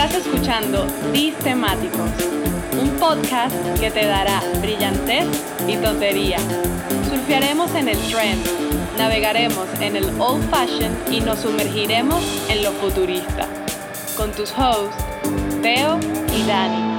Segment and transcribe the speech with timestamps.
[0.00, 0.86] Estás escuchando
[1.42, 2.08] Temáticos,
[2.80, 5.26] un podcast que te dará brillantez
[5.66, 6.38] y tontería.
[7.10, 8.40] Surfearemos en el trend,
[8.96, 13.48] navegaremos en el old fashion y nos sumergiremos en lo futurista.
[14.16, 15.04] Con tus hosts,
[15.62, 15.98] Teo
[16.32, 16.94] y Dani.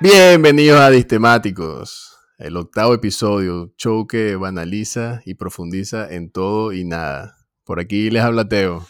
[0.00, 7.36] Bienvenidos a Distemáticos, el octavo episodio, show que banaliza y profundiza en todo y nada.
[7.62, 8.84] Por aquí les habla Teo.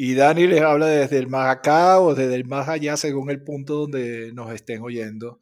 [0.00, 3.42] Y Dani les habla desde el más acá o desde el más allá según el
[3.42, 5.40] punto donde nos estén oyendo.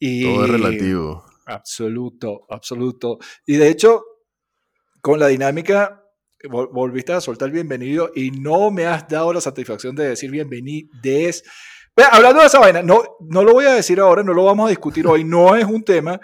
[0.00, 1.24] Y Todo es relativo.
[1.46, 3.18] Absoluto, absoluto.
[3.46, 4.02] Y de hecho,
[5.00, 6.02] con la dinámica,
[6.50, 11.44] volviste a soltar bienvenido y no me has dado la satisfacción de decir bienvenides.
[12.10, 14.70] hablando de esa vaina, no, no lo voy a decir ahora, no lo vamos a
[14.70, 16.20] discutir hoy, no es un tema,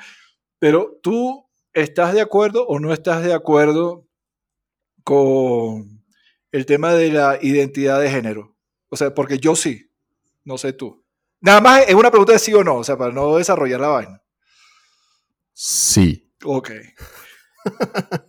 [0.58, 4.08] pero tú estás de acuerdo o no estás de acuerdo
[5.04, 5.99] con
[6.52, 8.56] el tema de la identidad de género.
[8.88, 9.90] O sea, porque yo sí,
[10.44, 11.04] no sé tú.
[11.40, 13.88] Nada más es una pregunta de sí o no, o sea, para no desarrollar la
[13.88, 14.22] vaina.
[15.52, 16.30] Sí.
[16.44, 16.70] Ok.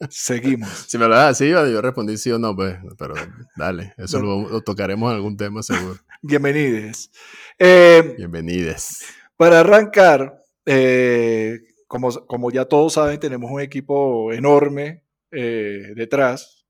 [0.10, 0.70] Seguimos.
[0.88, 3.16] Si me lo das así, yo respondí sí o no, pues, pero
[3.56, 6.00] dale, eso Lo, tocaremos en algún tema seguro.
[6.22, 7.10] Bienvenides.
[7.58, 9.06] Eh, Bienvenides.
[9.38, 16.61] Para arrancar, eh, como, como ya todos saben, tenemos un equipo enorme eh, detrás,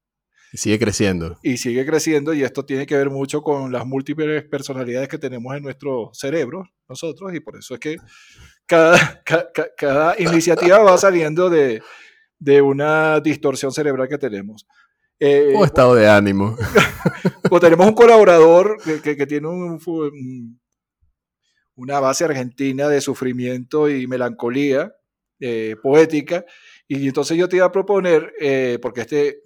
[0.51, 1.37] y sigue creciendo.
[1.41, 5.55] Y sigue creciendo y esto tiene que ver mucho con las múltiples personalidades que tenemos
[5.55, 7.97] en nuestro cerebro, nosotros, y por eso es que
[8.65, 9.21] cada,
[9.77, 11.81] cada, iniciativa va saliendo de,
[12.39, 14.67] de, una distorsión cerebral que tenemos.
[15.19, 16.57] Eh, o estado de ánimo.
[17.51, 20.59] o tenemos un colaborador que, que, tiene un,
[21.75, 24.93] una base argentina de sufrimiento y melancolía
[25.39, 26.45] eh, poética,
[26.97, 29.41] y entonces yo te iba a proponer, eh, porque este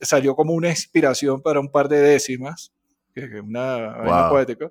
[0.00, 2.72] salió como una inspiración para un par de décimas,
[3.12, 4.70] que es una poética,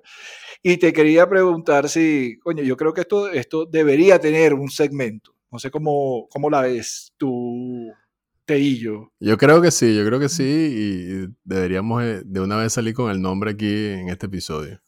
[0.62, 5.34] y te quería preguntar si, coño, yo creo que esto, esto debería tener un segmento.
[5.52, 7.92] No sé cómo, cómo la ves tú,
[8.46, 9.12] Teillo.
[9.20, 12.94] Yo creo que sí, yo creo que sí, y deberíamos eh, de una vez salir
[12.94, 14.80] con el nombre aquí en este episodio.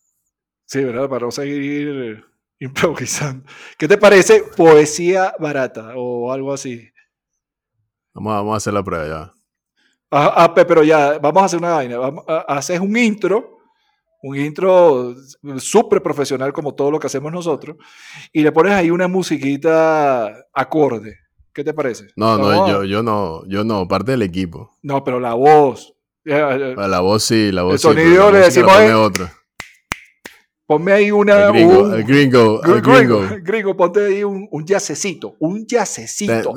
[0.65, 1.07] Sí, ¿verdad?
[1.11, 2.25] Para no seguir
[2.61, 3.45] improvisando.
[3.77, 6.89] ¿Qué te parece poesía barata o algo así?
[8.17, 9.33] Vamos a, hacer la prueba ya.
[10.11, 11.99] Ah, ah pero ya, vamos a hacer una vaina.
[12.49, 13.59] haces un intro,
[14.23, 15.15] un intro
[15.59, 17.77] súper profesional como todo lo que hacemos nosotros,
[18.33, 21.19] y le pones ahí una musiquita acorde.
[21.53, 22.09] ¿Qué te parece?
[22.17, 24.77] No, no, yo, yo no, yo no, parte del equipo.
[24.83, 25.95] No, pero la voz.
[26.25, 27.87] La voz sí, la voz el sí.
[27.87, 28.73] sonido le decimos.
[28.95, 29.33] Otra.
[30.67, 31.47] Ponme ahí una.
[31.47, 33.21] El gringo, el gringo, el gringo.
[33.43, 36.55] Gringo, ponte ahí un, un yacecito, un yacecito.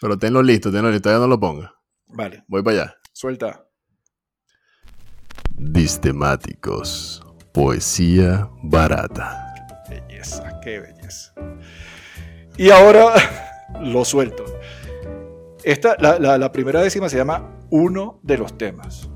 [0.00, 1.74] Pero tenlo listo, tenlo listo, ya no lo ponga.
[2.06, 2.42] Vale.
[2.48, 2.94] Voy para allá.
[3.12, 3.66] Suelta.
[5.56, 7.22] Distemáticos.
[7.52, 9.52] Poesía barata.
[9.86, 11.34] Qué belleza, qué belleza.
[12.56, 13.12] Y ahora
[13.80, 14.44] lo suelto.
[15.64, 19.10] Esta, la, la primera décima se llama Uno de los temas.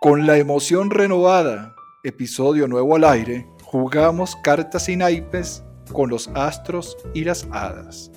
[0.00, 1.74] Con la emoción renovada,
[2.04, 8.12] episodio nuevo al aire, jugamos cartas y naipes con los astros y las hadas.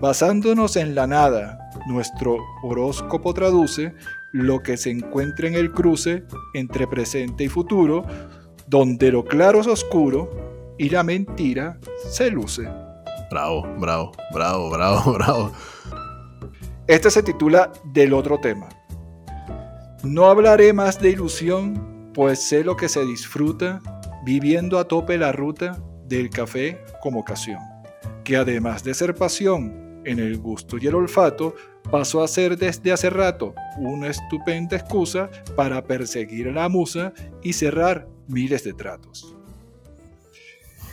[0.00, 3.94] Basándonos en la nada, nuestro horóscopo traduce
[4.32, 6.24] lo que se encuentra en el cruce
[6.54, 8.04] entre presente y futuro,
[8.66, 11.78] donde lo claro es oscuro y la mentira
[12.10, 12.68] se luce.
[13.30, 15.52] Bravo, bravo, bravo, bravo, bravo.
[16.86, 18.68] Este se titula Del otro tema.
[20.04, 23.80] No hablaré más de ilusión, pues sé lo que se disfruta
[24.24, 27.58] viviendo a tope la ruta del café como ocasión,
[28.24, 31.54] que además de ser pasión, en el gusto y el olfato,
[31.90, 37.12] pasó a ser desde hace rato una estupenda excusa para perseguir a la musa
[37.42, 39.34] y cerrar miles de tratos.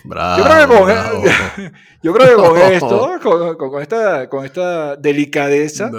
[0.04, 0.88] Bravo,
[2.02, 5.90] yo, creo que con, esto, con, esta, con esta delicadeza,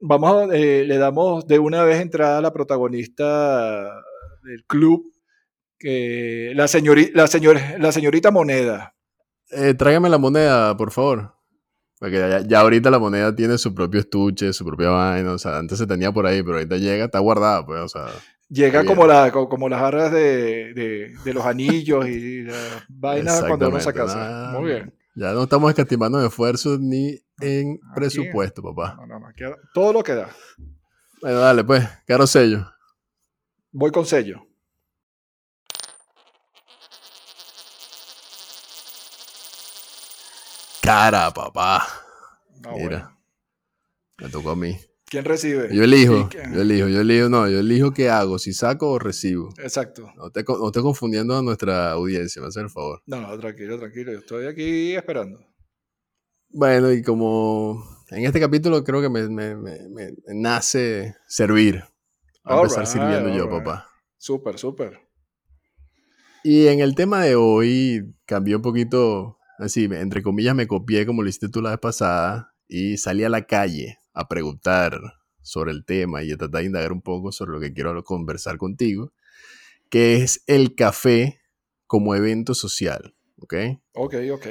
[0.00, 3.82] vamos eh, le damos de una vez entrada a la protagonista
[4.42, 5.04] del club,
[5.82, 8.94] la, la, la señorita Moneda.
[9.50, 11.34] Eh, tráigame la moneda, por favor.
[11.98, 15.32] Porque ya, ahorita la moneda tiene su propio estuche, su propia vaina.
[15.32, 18.06] O sea, antes se tenía por ahí, pero ahorita llega, está guardada, pues, o sea.
[18.48, 23.92] Llega como, la, como las arras de, los anillos y las vainas cuando uno se
[23.92, 24.52] casa.
[24.58, 24.94] Muy bien.
[25.14, 28.96] Ya no estamos escatimando en esfuerzos ni en presupuesto, papá.
[29.06, 29.26] No, no,
[29.74, 30.30] todo lo que da.
[31.20, 32.66] Bueno, dale, pues, caro sello.
[33.72, 34.49] Voy con sello.
[40.82, 41.86] Cara, papá.
[42.76, 43.16] Mira.
[44.18, 44.76] Me tocó a mí.
[45.06, 45.74] ¿Quién recibe?
[45.74, 49.48] Yo elijo, yo elijo, yo elijo, no, yo elijo qué hago, si saco o recibo.
[49.58, 50.12] Exacto.
[50.16, 53.02] No te, no te confundiendo a nuestra audiencia, me hace el favor.
[53.06, 54.12] No, no, tranquilo, tranquilo.
[54.12, 55.40] Yo estoy aquí esperando.
[56.50, 61.82] Bueno, y como en este capítulo creo que me, me- me- me nace servir.
[62.44, 63.88] A empezar sirviendo yo, papá.
[64.16, 65.00] Súper, súper.
[66.44, 71.22] Y en el tema de hoy cambié un poquito, así, entre comillas, me copié como
[71.22, 74.98] lo hiciste tú la vez pasada y salí a la calle a preguntar
[75.42, 78.58] sobre el tema y a tratar de indagar un poco sobre lo que quiero conversar
[78.58, 79.12] contigo,
[79.88, 81.40] que es el café
[81.86, 83.54] como evento social, ¿ok?
[83.94, 84.46] Ok, ok.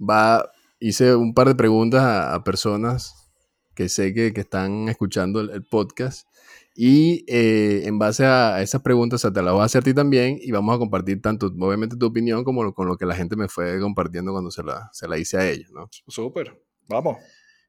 [0.00, 0.50] Va,
[0.80, 3.30] hice un par de preguntas a, a personas
[3.74, 6.28] que sé que, que están escuchando el, el podcast
[6.74, 9.84] y eh, en base a esas preguntas o sea, te las voy a hacer a
[9.84, 13.06] ti también y vamos a compartir tanto, obviamente, tu opinión como lo- con lo que
[13.06, 15.88] la gente me fue compartiendo cuando se la, se la hice a ellos, ¿no?
[16.08, 16.60] Súper.
[16.88, 17.18] Vamos.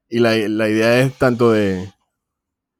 [0.08, 1.92] Y la, la idea es tanto de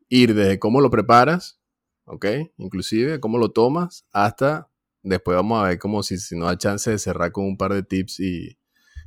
[0.08, 1.60] ir desde cómo lo preparas,
[2.04, 2.26] ¿ok?
[2.58, 4.70] Inclusive cómo lo tomas, hasta
[5.02, 7.72] después vamos a ver como si, si nos da chance de cerrar con un par
[7.72, 8.58] de tips y,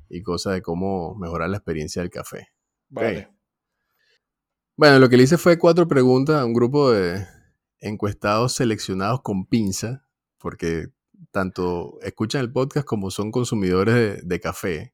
[0.09, 2.47] y cosas de cómo mejorar la experiencia del café.
[2.89, 3.29] Vale.
[4.79, 7.27] Bueno, lo que le hice fue cuatro preguntas a un grupo de
[7.81, 10.87] encuestados seleccionados con pinza, porque
[11.31, 14.93] tanto escuchan el podcast como son consumidores de, café.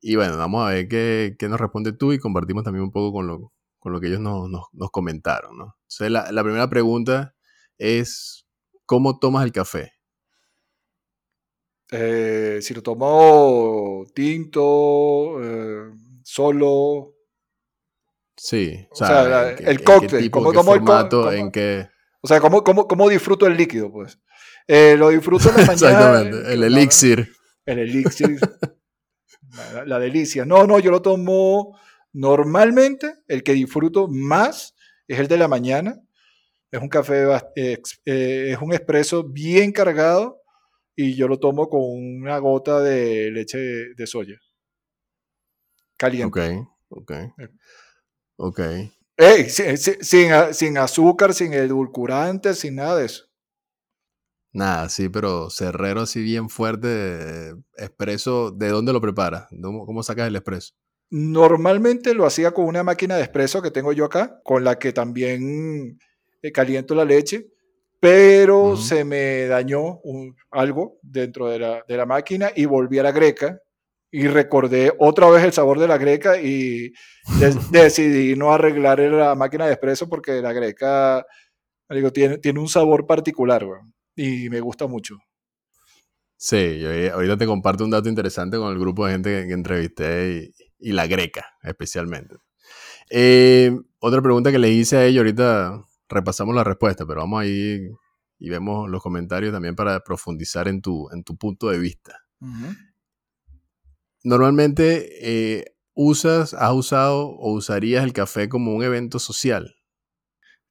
[0.00, 3.12] Y bueno, vamos a ver qué, qué nos responde tú y compartimos también un poco
[3.12, 5.52] con lo, con lo que ellos nos, nos- comentaron.
[5.52, 7.34] Entonces, la, la primera pregunta
[7.76, 8.46] es,
[8.86, 9.92] ¿cómo tomas el café?
[11.92, 15.90] Eh, si lo tomo tinto, eh,
[16.24, 17.19] solo.
[18.42, 20.80] Sí, o O sea, sea, la- ¿en qué- el cóctel, tipo, ¿cómo qué tomo el
[20.80, 21.88] co- formato, cómo- en qué...
[22.22, 23.92] O sea, ¿cómo, cómo, cómo disfruto el líquido?
[23.92, 24.18] Pues
[24.66, 25.72] Eh, lo disfruto en la mañana.
[25.72, 27.32] Exactamente, el la- elixir.
[27.66, 28.38] El elixir.
[29.74, 30.44] la, la delicia.
[30.46, 31.78] No, no, yo lo tomo
[32.14, 33.14] normalmente.
[33.28, 34.74] El que disfruto más
[35.06, 36.00] es el de la mañana.
[36.70, 37.26] Es un café,
[37.56, 40.40] eh, es un expreso bien cargado
[40.96, 44.36] y yo lo tomo con una gota de leche de soya.
[45.96, 46.26] Caliente.
[46.26, 47.12] Ok, ok.
[48.40, 48.60] Ok.
[49.16, 53.24] Ey, sin, sin- azúcar, sin edulcorantes, sin nada de eso.
[54.52, 59.46] Nada, sí, pero cerrero así bien fuerte, expreso, ¿de dónde lo preparas?
[59.62, 60.72] ¿Cómo, cómo sacas el expreso?
[61.10, 64.92] Normalmente lo hacía con una máquina de espresso que tengo yo acá, con la que
[64.92, 65.98] también
[66.42, 67.48] eh, caliento la leche,
[68.00, 73.02] pero se me dañó un- algo dentro de la, de la máquina y volví a
[73.04, 73.60] la greca
[74.10, 76.92] y recordé otra vez el sabor de la greca y
[77.70, 81.24] decidí no arreglar la máquina de espresso porque la greca
[81.88, 83.66] digo, tiene, tiene un sabor particular
[84.16, 85.18] y me gusta mucho.
[86.36, 89.52] Sí, yo ahorita te comparto un dato interesante con el grupo de gente que, que
[89.52, 92.36] entrevisté y, y la greca, especialmente.
[93.10, 97.80] Eh, otra pregunta que le hice a ellos, ahorita repasamos la respuesta, pero vamos ahí
[98.38, 102.16] y vemos los comentarios también para profundizar en tu, en tu punto de vista.
[104.24, 105.64] Normalmente, eh,
[105.94, 109.74] ¿usas, has usado o usarías el café como un evento social?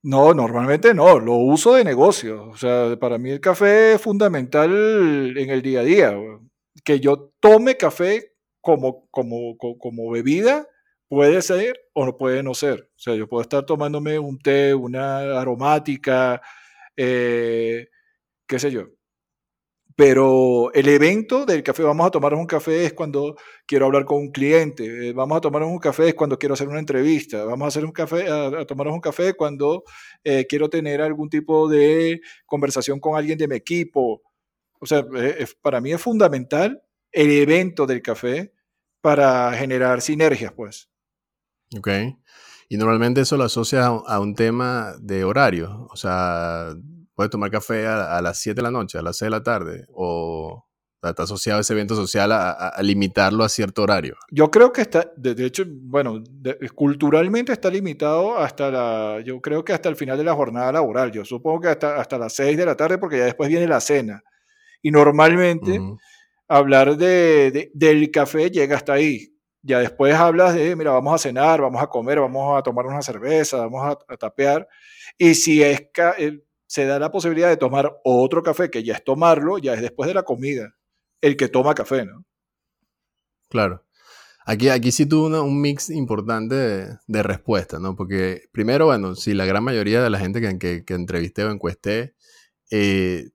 [0.01, 2.45] No, normalmente no, lo uso de negocio.
[2.49, 4.71] O sea, para mí el café es fundamental
[5.37, 6.15] en el día a día.
[6.85, 10.67] Que yo tome café como, como, co- como bebida
[11.09, 12.89] puede ser o no puede no ser.
[12.95, 16.41] O sea, yo puedo estar tomándome un té, una aromática,
[16.95, 17.87] eh,
[18.47, 18.83] qué sé yo.
[19.99, 23.35] Pero el evento del café, vamos a tomarnos un café es cuando
[23.67, 26.69] quiero hablar con un cliente, eh, vamos a tomarnos un café es cuando quiero hacer
[26.69, 29.83] una entrevista, vamos a hacer un café, a, tomarnos un café cuando
[30.23, 34.21] eh, quiero tener algún tipo de conversación con alguien de mi equipo.
[34.79, 38.53] O sea, eh, es- para mí es fundamental el evento del café
[39.01, 40.89] para generar sinergias, pues.
[41.77, 41.89] ¿Ok?
[42.69, 45.89] Y normalmente eso lo asocias a, a un tema de horario.
[45.91, 46.73] O sea,
[47.19, 49.43] puedes tomar café a, a las 7 de la noche, a las 6 de la
[49.43, 50.65] tarde, o
[51.03, 54.15] está asociado ese evento social a, a- a limitarlo a cierto horario.
[54.31, 59.41] Yo creo que está, de, de hecho, bueno, de- culturalmente está limitado hasta la, yo
[59.41, 61.11] creo que hasta el final de la jornada laboral.
[61.11, 63.81] Yo supongo que hasta, hasta las 6 de la tarde porque ya después viene la
[63.81, 64.23] cena.
[64.81, 65.97] Y normalmente Ujú.
[66.47, 69.35] hablar de, de- del café llega hasta ahí.
[69.61, 73.01] Ya después hablas de, mira, vamos a cenar, vamos a comer, vamos a tomar una
[73.01, 74.65] cerveza, vamos a, a tapear.
[75.17, 75.81] Y si es
[76.17, 79.81] eh, se da la posibilidad de tomar otro café, que ya es tomarlo, ya es
[79.81, 80.75] después de la comida,
[81.19, 82.25] el que toma café, ¿no?
[83.49, 83.83] Claro.
[84.45, 87.95] Aquí, aquí sí tuvo un mix importante de, de respuestas, ¿no?
[87.95, 92.13] Porque primero, bueno, si la gran mayoría de la gente que, entrevisté o encuesté
[92.71, 93.29] eh,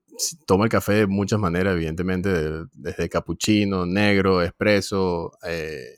[0.47, 5.95] toma el café de muchas maneras, evidentemente, de- desde capuchino, negro, espresso, eh,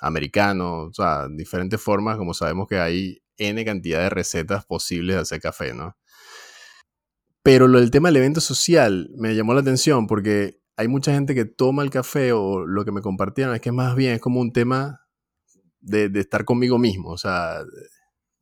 [0.00, 5.22] americano, o sea, diferentes formas, como sabemos que hay N cantidad de recetas posibles de
[5.22, 5.96] hacer café, ¿no?
[7.44, 11.34] Pero lo del tema del evento social me llamó la atención porque hay mucha gente
[11.34, 14.40] que toma el café o lo que me compartieron es que más bien es como
[14.40, 15.02] un tema
[15.80, 17.62] de, estar conmigo mismo, o sea,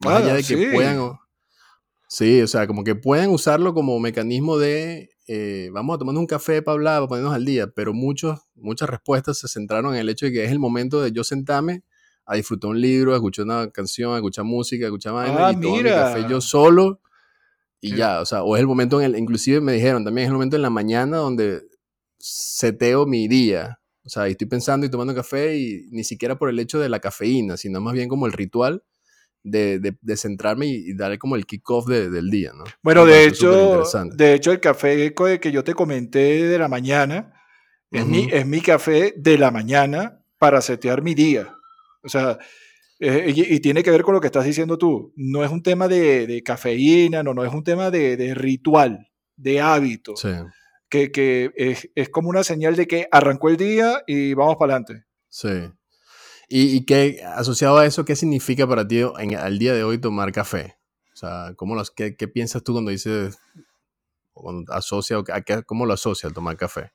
[0.04, 1.18] más allá de que puedan...
[2.08, 6.26] Sí, o sea, como que puedan usarlo como mecanismo de eh, vamos a tomarnos un
[6.26, 10.10] café para hablar, para ponernos al día, pero muchos, muchas respuestas se centraron en el
[10.10, 11.82] hecho de que es el momento de yo sentarme
[12.24, 15.52] a disfrutar un libro, a escuchar una canción, a escuchar música, a escuchar vaina ah,
[15.52, 17.00] y tomar mi café yo solo
[17.84, 20.28] y ya, o sea, o es el momento en el, inclusive me dijeron también es
[20.28, 21.62] el momento en la mañana donde
[22.18, 26.60] seteo mi día, o sea, estoy pensando y tomando café y ni siquiera por el
[26.60, 28.84] hecho de la cafeína, sino más bien como el ritual
[29.42, 32.62] de, de, centrarme y, darle como el kickoff de, del día, ¿no?
[32.82, 33.82] Bueno, de hecho,
[34.14, 37.32] de hecho, el café que yo te comenté de la mañana
[37.90, 41.56] es, mi, es mi café de la mañana para setear mi día.
[42.04, 42.38] O sea,
[43.04, 45.12] eh, y, tiene que ver con lo que estás diciendo tú.
[45.16, 49.10] No es un tema de, de cafeína, no, no es un tema de, de ritual,
[49.34, 50.14] de hábito.
[50.14, 50.28] Sí.
[50.88, 54.74] Que, que es, es, como una señal de que arrancó el día y vamos para
[54.74, 55.04] adelante.
[55.28, 55.48] Sí.
[56.48, 59.98] ¿Y, y qué, asociado a eso, qué significa para ti en, al día de hoy
[59.98, 60.76] tomar café?
[61.12, 63.36] O sea, ¿cómo los, qué, qué, piensas tú cuando dices,
[64.32, 66.92] cuando asocia, a ¿cómo lo asocia al tomar café?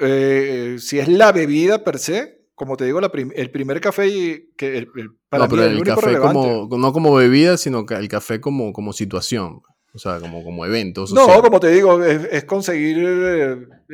[0.00, 4.78] Eh, si es la bebida per se, como te digo, la el primer café que
[4.78, 4.88] el,
[5.28, 8.92] para no, pero el, café como, no como bebida, sino que el café como, como
[8.92, 9.62] situación.
[9.94, 11.12] O sea, como, como eventos.
[11.12, 12.98] No, como te digo, es, conseguir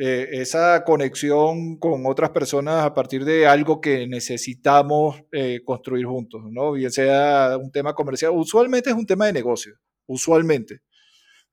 [0.01, 6.41] eh, esa conexión con otras personas a partir de algo que necesitamos eh, construir juntos,
[6.51, 6.73] ¿no?
[6.73, 10.81] Bien sea un tema comercial, usualmente es un tema de negocio, usualmente.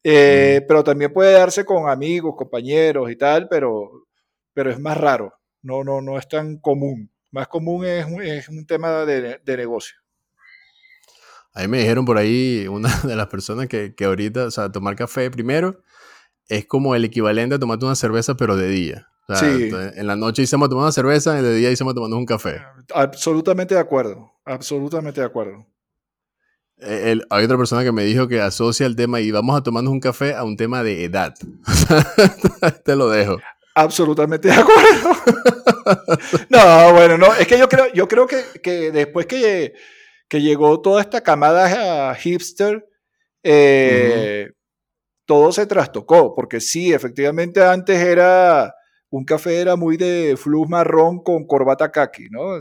[0.03, 4.07] Eh, pero también puede darse con amigos, compañeros y tal, pero,
[4.53, 7.11] pero es más raro, no, no, no es tan común.
[7.31, 9.97] Más común es, es un tema de, de negocio.
[11.55, 14.71] A mí me dijeron por ahí, una de las personas que, que ahorita, o sea,
[14.71, 15.83] tomar café primero
[16.49, 19.09] es como el equivalente a tomarte una cerveza, pero de día.
[19.29, 19.71] O sea, sí.
[19.95, 22.61] En la noche hicimos tomando una cerveza, y de día hicimos tomando un café.
[22.95, 25.67] Absolutamente de acuerdo, absolutamente de acuerdo.
[26.79, 29.93] Eh, hay otra persona que me dijo que asocia el tema y vamos a tomarnos
[29.93, 31.35] un café a un tema de edad.
[32.85, 33.39] Te lo dejo.
[33.75, 35.17] Absolutamente de acuerdo.
[36.51, 39.75] no, bueno, no, es que yo creo, yo creo que, que después que
[40.33, 42.89] que llegó toda esta camada hipster,
[43.43, 44.49] eh,
[45.27, 48.75] todo se trastocó, porque sí, efectivamente antes era
[49.11, 52.57] un café era muy de flux marrón con corbata kaki, ¿no?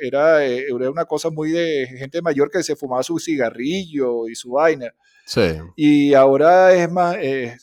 [0.00, 4.34] Era, eh, era una cosa muy de gente mayor que se fumaba su cigarrillo y
[4.34, 4.92] su vaina.
[5.24, 5.40] Sí.
[5.76, 7.58] Y ahora es más, es,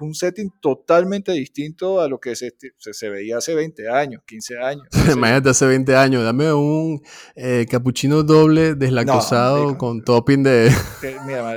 [0.00, 4.86] un setting totalmente distinto a lo que se, se, veía hace 20 años, 15 años.
[5.12, 7.02] Imagínate hace 20 años, dame un
[7.34, 10.70] eh, capuchino doble deslactosado con topping de...
[11.26, 11.56] Mira,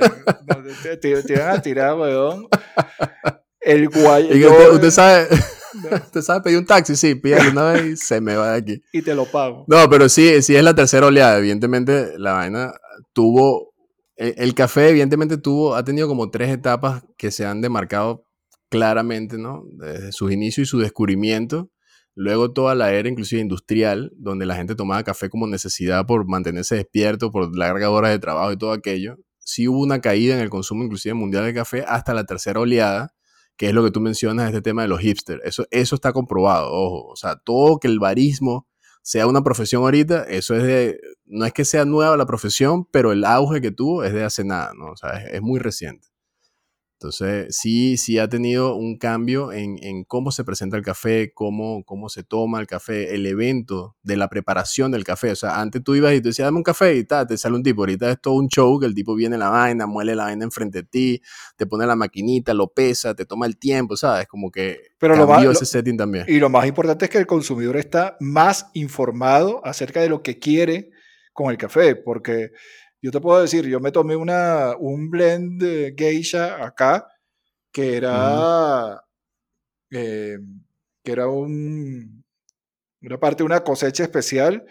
[0.82, 2.48] te, te, te, van a tirar, weón.
[3.60, 4.44] El guay.
[4.72, 5.28] Usted, sabe,
[5.92, 8.82] usted sabe pedir un taxi, sí, pídale una vez y se me va de aquí.
[8.92, 9.64] Y te lo pago.
[9.68, 11.38] No, pero sí, sí es la tercera oleada.
[11.38, 12.74] Evidentemente, la vaina
[13.12, 13.71] tuvo
[14.16, 18.26] e, el, café evidentemente tuvo, ha tenido como tres etapas que se han demarcado
[18.68, 19.64] claramente, ¿no?
[19.72, 21.70] Desde sus inicios y su descubrimiento.
[22.14, 26.76] Luego toda la era inclusive industrial, donde la gente tomaba café como necesidad por mantenerse
[26.76, 29.16] despierto, por largas horas de trabajo y todo aquello.
[29.38, 33.14] Sí hubo una caída en el consumo inclusive mundial de café hasta la tercera oleada,
[33.56, 35.40] que es lo que tú mencionas, este tema de los hipsters.
[35.44, 37.08] Eso, eso está comprobado, ojo.
[37.08, 38.68] O sea, todo que el barismo
[39.02, 43.12] sea una profesión ahorita, eso es de, no es que sea nueva la profesión, pero
[43.12, 44.90] el auge que tuvo es de hace nada, ¿no?
[44.92, 46.08] O sea, es, muy reciente.
[46.94, 51.82] Entonces, sí, sí ha tenido un cambio en, en, cómo se presenta el café, cómo,
[51.84, 55.32] cómo se toma el café, el evento de la preparación del café.
[55.32, 57.56] O sea, antes tú ibas y te decías, dame un café y tal, te sale
[57.56, 57.82] un tipo.
[57.82, 60.82] Ahorita es todo un show que el tipo viene la vaina, muele la vaina enfrente
[60.82, 61.22] de ti,
[61.56, 64.28] te pone la maquinita, lo pesa, te toma el tiempo, ¿sabes?
[64.28, 66.24] Como que Pero cambió ese setting también.
[66.28, 70.38] Y lo más importante es que el consumidor está más informado acerca de lo que
[70.38, 70.91] quiere
[71.32, 72.50] con el café, porque
[73.00, 77.08] yo te puedo decir, yo me tomé una, un blend de geisha acá,
[77.72, 79.02] que era,
[79.90, 80.38] eh,
[81.02, 82.24] que era un,
[83.00, 84.64] una parte de una cosecha especial,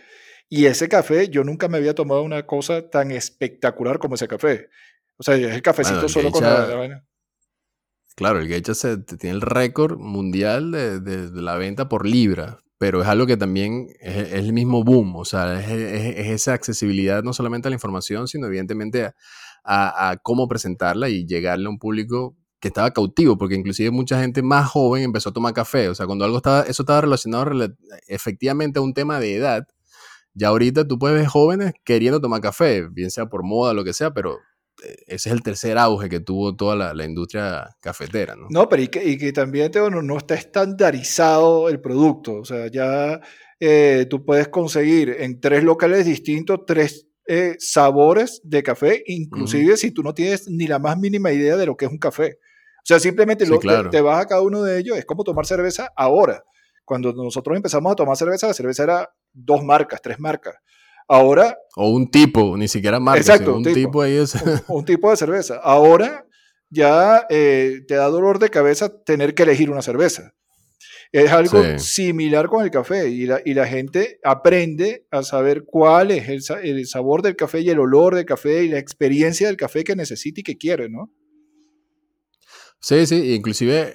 [0.48, 4.70] y ese café, yo nunca me había tomado una cosa tan espectacular como ese café.
[5.18, 7.06] O sea, es el cafecito solo con la, vaina.
[8.15, 13.03] Claro, el geisha se, tiene el récord mundial de, de, la venta por libra, pero
[13.03, 17.67] es algo que también es, el mismo boom, o sea, es, esa accesibilidad no solamente
[17.67, 19.11] a la información, sino evidentemente
[19.63, 24.41] a, cómo presentarla y llegarle a un público que estaba cautivo, porque inclusive mucha gente
[24.41, 27.51] más joven empezó a tomar café, o sea, cuando algo estaba, eso estaba relacionado
[28.07, 29.67] efectivamente a un tema de edad,
[30.33, 33.93] Ya ahorita tú puedes ver jóvenes queriendo tomar café, bien sea por moda, lo que
[33.93, 34.39] sea, pero
[34.81, 38.47] ese es el tercer auge que tuvo toda la, industria cafetera, ¿no?
[38.50, 39.71] No, pero y que, también
[40.03, 42.35] no, está estandarizado el producto.
[42.35, 43.19] O sea, ya
[43.59, 49.91] eh, tú puedes conseguir en tres locales distintos tres eh, sabores de café, inclusive si
[49.91, 52.39] tú no tienes ni la más mínima idea de lo que es un café.
[52.81, 55.89] O sea, simplemente lo, te, vas a cada uno de ellos, es como tomar cerveza
[55.95, 56.43] ahora.
[56.83, 60.55] Cuando nosotros empezamos a tomar cerveza, la cerveza era dos marcas, tres marcas.
[61.12, 61.58] Ahora.
[61.75, 63.20] O un tipo, ni siquiera marca.
[63.20, 64.34] Exacto, un, tipo, ahí es...
[64.70, 65.60] un, tipo de cerveza.
[65.62, 66.25] Ahora
[66.70, 70.34] ya eh, te da dolor de cabeza tener que elegir una cerveza.
[71.12, 76.12] Es algo similar con el café y la, y la, gente aprende a saber cuál
[76.12, 79.58] es el, el, sabor del café y el olor del café y la experiencia del
[79.58, 81.12] café que necesita y que quiere, ¿no?
[82.84, 83.94] Sí, sí, inclusive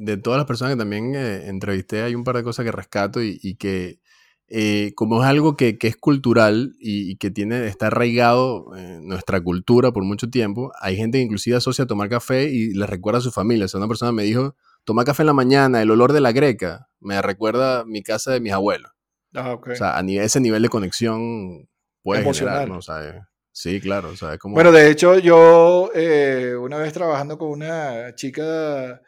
[0.00, 3.22] de todas las personas que también eh, entrevisté hay un par de cosas que rescato
[3.22, 4.00] y, que
[4.48, 9.92] eh, como es algo que, es cultural y, que tiene, está arraigado en nuestra cultura
[9.92, 13.22] por mucho tiempo, hay gente que inclusive asocia a tomar café y le recuerda a
[13.22, 13.66] su familia.
[13.66, 16.32] O sea, una persona me dijo, toma café en la mañana, el olor de la
[16.32, 18.90] greca me recuerda mi casa de mis abuelos.
[19.34, 21.68] Ah, O sea, a ese nivel de conexión
[22.02, 22.68] puede Emocional.
[22.68, 22.78] ¿no?
[22.78, 24.12] O sea, Sí, claro.
[24.46, 29.00] Bueno, de hecho, yo eh, una vez trabajando con una chica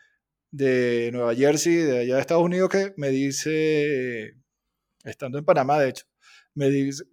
[0.53, 4.37] de Nueva Jersey, de allá de Estados Unidos, que me dice,
[5.07, 6.07] estando en Panamá, de hecho,
[6.55, 7.05] me dice,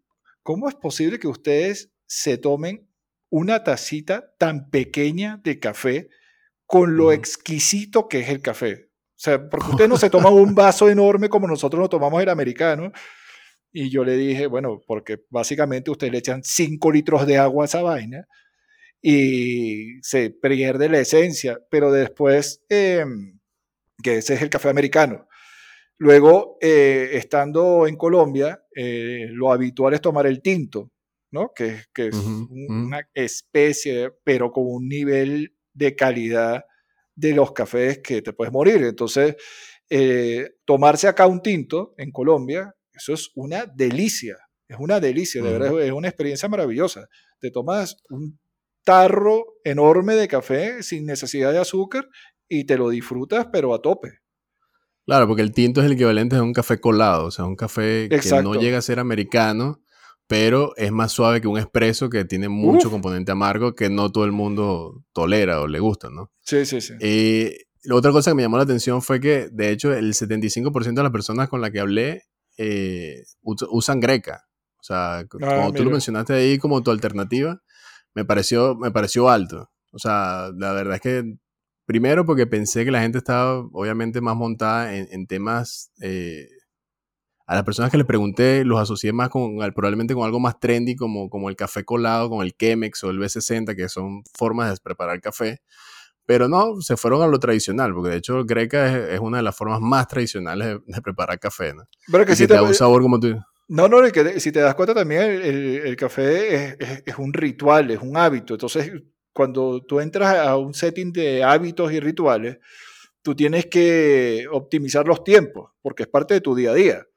[0.42, 2.90] ¿cómo es posible que ustedes se tomen
[3.30, 6.10] una tacita tan pequeña de café
[6.66, 8.90] con lo exquisito que es el café?
[9.16, 12.30] O sea, porque ustedes no se toman un vaso enorme como nosotros nos tomamos el
[12.30, 12.92] americano
[13.72, 17.66] y yo le dije, bueno, porque básicamente ustedes le echan 5 litros de agua a
[17.66, 18.28] esa vaina
[19.02, 23.40] y se pierde la esencia, pero después, em,
[24.02, 25.28] que ese es el café americano.
[25.98, 30.92] Luego, eh, estando en Colombia, eh, lo habitual es tomar el tinto,
[31.32, 31.52] ¿no?
[31.56, 36.66] Que, que es una especie, pero con un nivel de calidad
[37.16, 38.84] de los cafés que te puedes morir.
[38.84, 39.36] Entonces,
[39.89, 45.52] eh, tomarse acá un tinto en Colombia eso es una delicia, es una delicia, de
[45.52, 47.10] verdad, es una experiencia maravillosa.
[47.39, 48.39] Te tomas un
[48.84, 52.08] tarro enorme de café sin necesidad de azúcar
[52.48, 54.20] y te lo disfrutas, pero a tope.
[55.06, 58.08] Claro, porque el tinto es el equivalente a un café colado, o sea, un café
[58.10, 59.82] que no llega a ser americano,
[60.28, 64.24] pero es más suave que un espresso que tiene mucho componente amargo que no todo
[64.24, 66.32] el mundo tolera o le gusta, ¿no?
[66.42, 66.94] Sí, sí, sí.
[67.02, 67.52] Y
[67.84, 71.04] la otra cosa que me llamó la atención fue que, de hecho, el 75% de
[71.04, 72.24] las personas con las que hablé
[72.58, 74.46] eh, usan greca.
[74.80, 77.62] O sea, ah, como tú lo mencionaste ahí como tu alternativa,
[78.13, 79.70] me pareció, me pareció alto.
[79.92, 81.36] O sea, la verdad es que
[81.86, 85.91] primero porque pensé que la gente estaba obviamente más montada en, temas...
[86.02, 86.48] Eh,
[87.46, 90.96] a las personas que les pregunté los asocié más con probablemente con algo más trendy
[90.96, 94.82] como, como el café colado, con el Chemex o el B60, que son formas de
[94.82, 95.62] preparar café.
[96.26, 99.58] Pero no, se fueron a lo tradicional, porque de hecho greca es, una de las
[99.58, 101.84] formas más tradicionales de, preparar café, ¿no?
[102.10, 103.38] Pero que si te, da un sabor como tú.
[103.67, 108.00] No, no, que si te das cuenta también el, café es, es, un ritual, es
[108.00, 108.54] un hábito.
[108.54, 108.89] Entonces,
[109.34, 112.58] cuando tú entras a un setting de hábitos y rituales,
[113.22, 117.08] tú tienes que optimizar los tiempos, porque es parte de tu día a día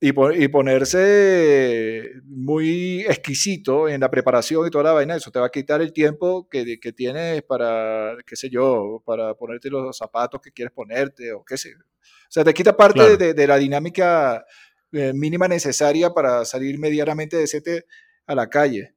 [0.00, 5.46] y, y, ponerse muy exquisito en la preparación y toda la vaina, eso te va
[5.46, 10.40] a quitar el tiempo que, que tienes para, qué sé yo, para ponerte los zapatos
[10.42, 11.74] que quieres ponerte o qué sé.
[11.74, 14.44] O sea, te quita parte de, de, la dinámica
[14.92, 17.86] eh, mínima necesaria para salir medianamente de sete
[18.26, 18.95] a la calle.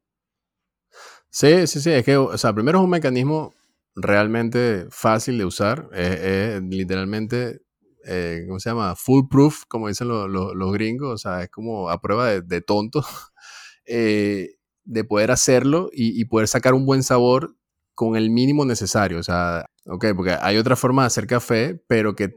[1.31, 3.53] Sí, sí, sí, es que, o sea, primero es un mecanismo
[3.95, 7.61] realmente fácil de usar, es literalmente
[8.05, 8.95] eh, ¿cómo se llama?
[8.95, 13.03] Foolproof, como dicen los gringos, o sea, es como a prueba de, tonto,
[13.85, 17.55] eh, de poder hacerlo y, poder sacar un buen sabor
[17.93, 22.15] con el mínimo necesario, o sea, ok, porque hay otra forma de hacer café, pero
[22.15, 22.33] que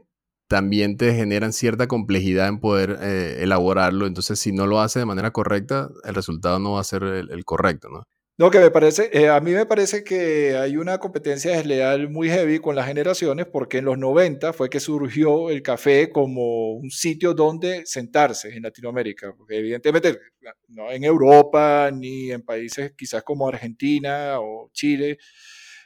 [0.47, 5.05] también te generan cierta complejidad en poder eh, elaborarlo, entonces si no lo hace de
[5.05, 8.03] manera correcta, el resultado no va a ser el correcto, ¿no?
[8.35, 12.29] No, que me parece, eh, a mí me parece que hay una competencia desleal muy
[12.29, 16.89] heavy con las generaciones porque en los 90 fue que surgió el café como un
[16.89, 20.17] sitio donde sentarse en Latinoamérica, porque evidentemente
[20.69, 25.19] no en Europa ni en países quizás como Argentina o Chile,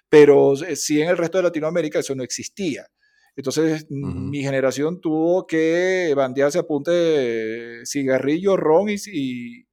[0.10, 2.88] pero sí en el resto de Latinoamérica eso no existía.
[3.36, 9.66] Entonces mi generación tuvo que bandearse a punta de cigarrillo, ron y,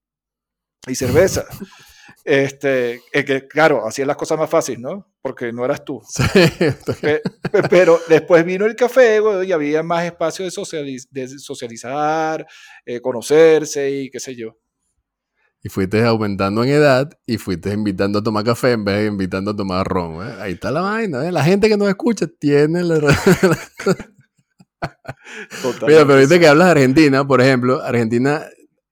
[0.88, 1.46] y cerveza.
[2.24, 5.06] Este, que claro, hacían las cosas más fáciles, ¿no?
[5.20, 6.00] Porque no eras tú.
[7.70, 10.50] pero después vino el café, y había más espacio de,
[11.38, 12.46] socializar,
[12.86, 14.56] eh, conocerse y qué sé yo.
[15.62, 19.50] y fuiste aumentando en edad y fuiste invitando a tomar café en vez de invitando
[19.50, 20.26] a tomar ron.
[20.26, 20.34] ¿eh?
[20.40, 21.28] Ahí está la vaina.
[21.28, 21.32] ¿eh?
[21.32, 22.94] La gente que nos escucha tiene la...
[25.86, 28.46] Mira, pero viste que hablas de Argentina, por ejemplo, Argentina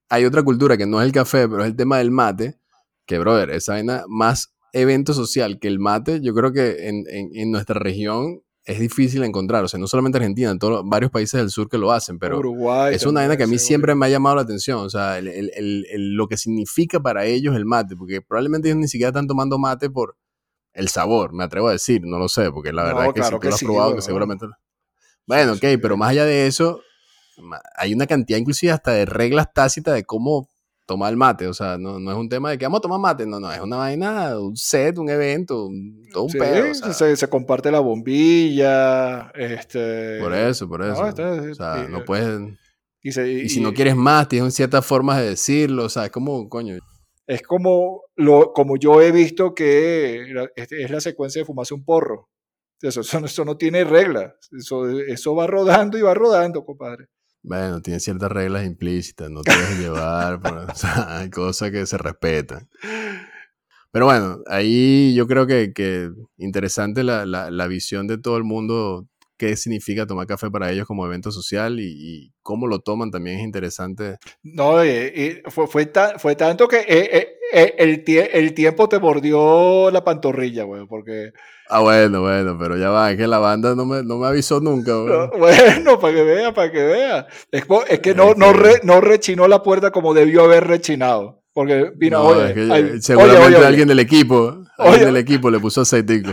[0.09, 2.59] hay otra cultura que no es el café, pero es el tema del mate,
[3.07, 7.51] que, brother, esa vaina más evento social que el mate, yo creo que en, en,
[7.51, 9.65] nuestra región es difícil encontrar.
[9.65, 12.41] O sea, no solamente Argentina, en todos varios países del sur que lo hacen, pero
[12.89, 14.79] es una vaina que a mí siempre me ha llamado la atención.
[14.79, 18.89] O sea, el, el, lo que significa para ellos el mate, porque probablemente ellos ni
[18.89, 20.17] siquiera están tomando mate por
[20.73, 23.31] el sabor, me atrevo a decir, no lo sé, porque la verdad es que si
[23.31, 24.47] tú lo has probado, que seguramente...
[25.27, 26.81] Bueno, ok, pero más allá de eso,
[27.77, 30.49] hay una cantidad inclusive hasta de reglas tácitas de cómo
[30.87, 31.47] tomar el mate.
[31.47, 33.27] O sea, no, es un tema de que vamos a tomar mate.
[33.27, 35.69] No, no, es una vaina, un set, un evento,
[36.13, 39.31] todo un sí, se, comparte la bombilla.
[39.35, 41.03] Este, por eso, por eso.
[41.03, 42.41] o sea, no puedes.
[43.03, 43.11] Y,
[43.49, 45.85] si no quieres más, tienes ciertas formas de decirlo.
[45.85, 46.79] O sea, es como, coño.
[47.27, 50.25] Es como, lo, como yo he visto que
[50.57, 52.29] es la secuencia de fumarse un porro.
[52.81, 54.35] Eso, eso, no tiene reglas.
[54.51, 57.07] Eso, eso va rodando y va rodando, compadre.
[57.43, 61.99] Bueno, tiene ciertas reglas implícitas, no te dejes llevar, o sea, hay cosas que se
[61.99, 62.69] respetan.
[63.91, 68.45] Pero bueno, ahí yo creo que, que interesante la, la, la, visión de todo el
[68.45, 73.39] mundo, qué significa tomar café para ellos como evento social y, cómo lo toman también
[73.39, 74.17] es interesante.
[74.43, 80.05] No, y, fue, fue, fue, tanto que eh, eh, el, el tiempo te mordió la
[80.05, 81.33] pantorrilla, güey, porque
[81.75, 84.61] Ah, bueno, bueno, pero ya va, es que la banda no me, no me avisó
[84.61, 84.95] nunca.
[85.39, 87.27] bueno, para que vea, para que vea.
[87.51, 91.43] Es, es que no, no, no rechinó la puerta como debió haber rechinado.
[91.55, 96.33] Porque vino, oye, seguramente alguien del equipo, alguien del equipo le puso aceitico.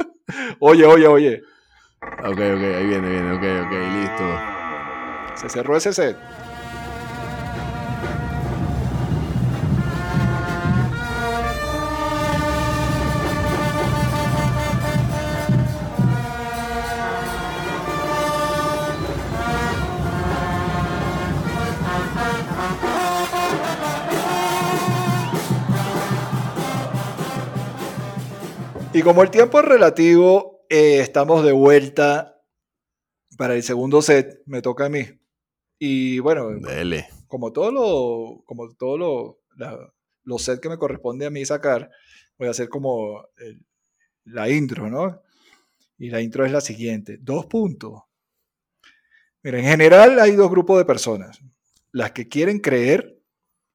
[0.60, 1.42] oye, oye, oye.
[2.20, 4.24] Ok, ok, ahí viene, viene, ok, ok, listo.
[5.34, 6.16] Se cerró ese set.
[29.00, 32.38] Y como el tiempo es relativo, eh, estamos de vuelta
[33.38, 34.42] para el segundo set.
[34.44, 35.06] Me toca a mí.
[35.78, 36.50] Y bueno,
[37.26, 39.40] como todo lo, como todo lo,
[40.24, 41.90] los sets que me corresponde a mí sacar,
[42.36, 43.24] voy a hacer como
[44.24, 45.22] la intro, ¿no?
[45.96, 47.16] Y la intro es la siguiente.
[47.22, 48.02] Dos puntos.
[49.42, 51.40] Mira, en general hay dos grupos de personas.
[51.90, 53.18] Las que quieren creer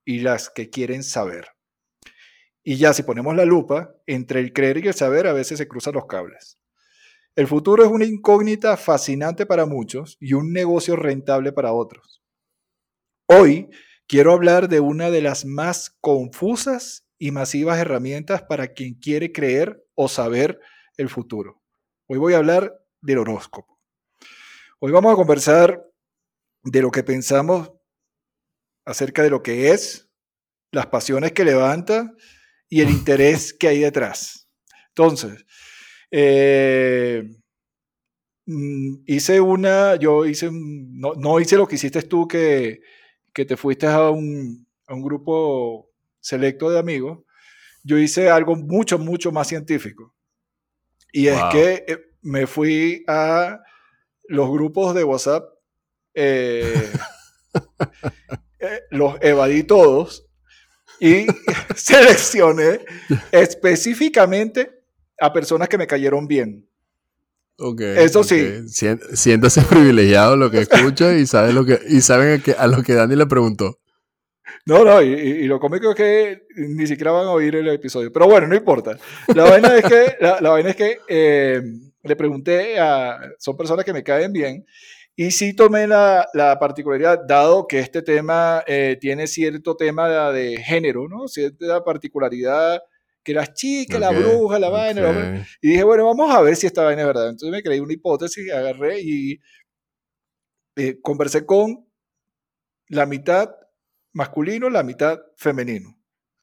[0.05, 1.55] y las que quieren saber.
[2.67, 5.67] Y ya si ponemos la lupa, entre el creer y el saber a veces se
[5.67, 6.58] cruzan los cables.
[7.36, 12.23] El futuro es una incógnita fascinante para muchos y un negocio rentable para otros.
[13.28, 13.69] Hoy
[14.08, 19.86] quiero hablar de una de las más confusas y masivas herramientas para quien quiere creer
[19.93, 20.60] o saber
[20.97, 21.62] el futuro.
[22.08, 23.80] Hoy voy a hablar del horóscopo.
[24.80, 25.86] Hoy vamos a conversar
[26.63, 27.71] de lo que pensamos
[28.86, 30.10] acerca de lo que es,
[30.71, 32.12] las pasiones que levanta
[32.75, 34.49] y el interés que hay detrás.
[34.89, 35.45] Entonces,
[36.11, 37.23] eh,
[38.45, 42.81] mm, hice una, yo hice, no, no, hice lo que hiciste tú, que,
[43.33, 47.19] que te fuiste a un, a un grupo selecto de amigos.
[47.81, 50.13] Yo hice algo mucho, mucho más científico.
[51.13, 53.61] Y es que eh, me fui a
[54.27, 55.45] los grupos de WhatsApp,
[56.13, 56.91] eh,
[58.91, 60.24] los evadí todos
[60.99, 61.25] y
[61.75, 62.79] seleccioné
[63.31, 64.81] específicamente
[65.19, 66.67] a personas que me cayeron bien.
[67.58, 68.67] Okay, Eso sí.
[68.67, 73.15] Siéntase privilegiado lo que escucha y sabe lo que y saben a, lo que Dani
[73.15, 73.79] le preguntó.
[74.65, 78.12] No, no, y, lo cómico es que ni siquiera van a oír el episodio.
[78.12, 78.97] Pero bueno, no importa.
[79.34, 81.62] La vaina es que, la, vaina es que eh,
[82.03, 83.19] le pregunté a.
[83.38, 84.65] Son personas que me caen bien
[85.15, 90.58] y sí tomé la, la particularidad, dado que este tema eh, tiene cierto tema de,
[90.58, 91.28] género, ¿no?
[91.28, 92.82] Cierta particularidad,
[93.23, 96.84] que las chicas, la bruja, la vaina, y dije, bueno, vamos a ver si esta
[96.84, 97.30] vaina es verdad.
[97.30, 99.39] Entonces me creí una hipótesis, agarré y
[100.75, 101.88] eh, conversé con
[102.89, 103.56] la mitad
[104.13, 105.94] masculino, la mitad femenino.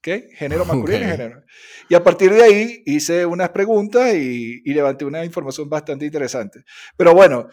[0.03, 0.35] ¿Ok?
[0.35, 1.43] Género masculino y género.
[1.89, 6.65] Y a partir de ahí hice unas preguntas y, levanté una información bastante interesante.
[6.97, 7.47] Pero bueno,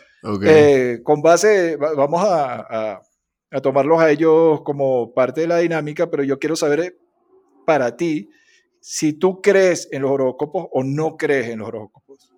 [0.43, 3.01] eh, con base, vamos a,
[3.61, 6.97] tomarlos a ellos como parte de la dinámica, pero yo quiero saber eh,
[7.65, 8.29] para ti
[8.79, 12.33] si tú crees en los horóscopos o no crees en los horóscopos.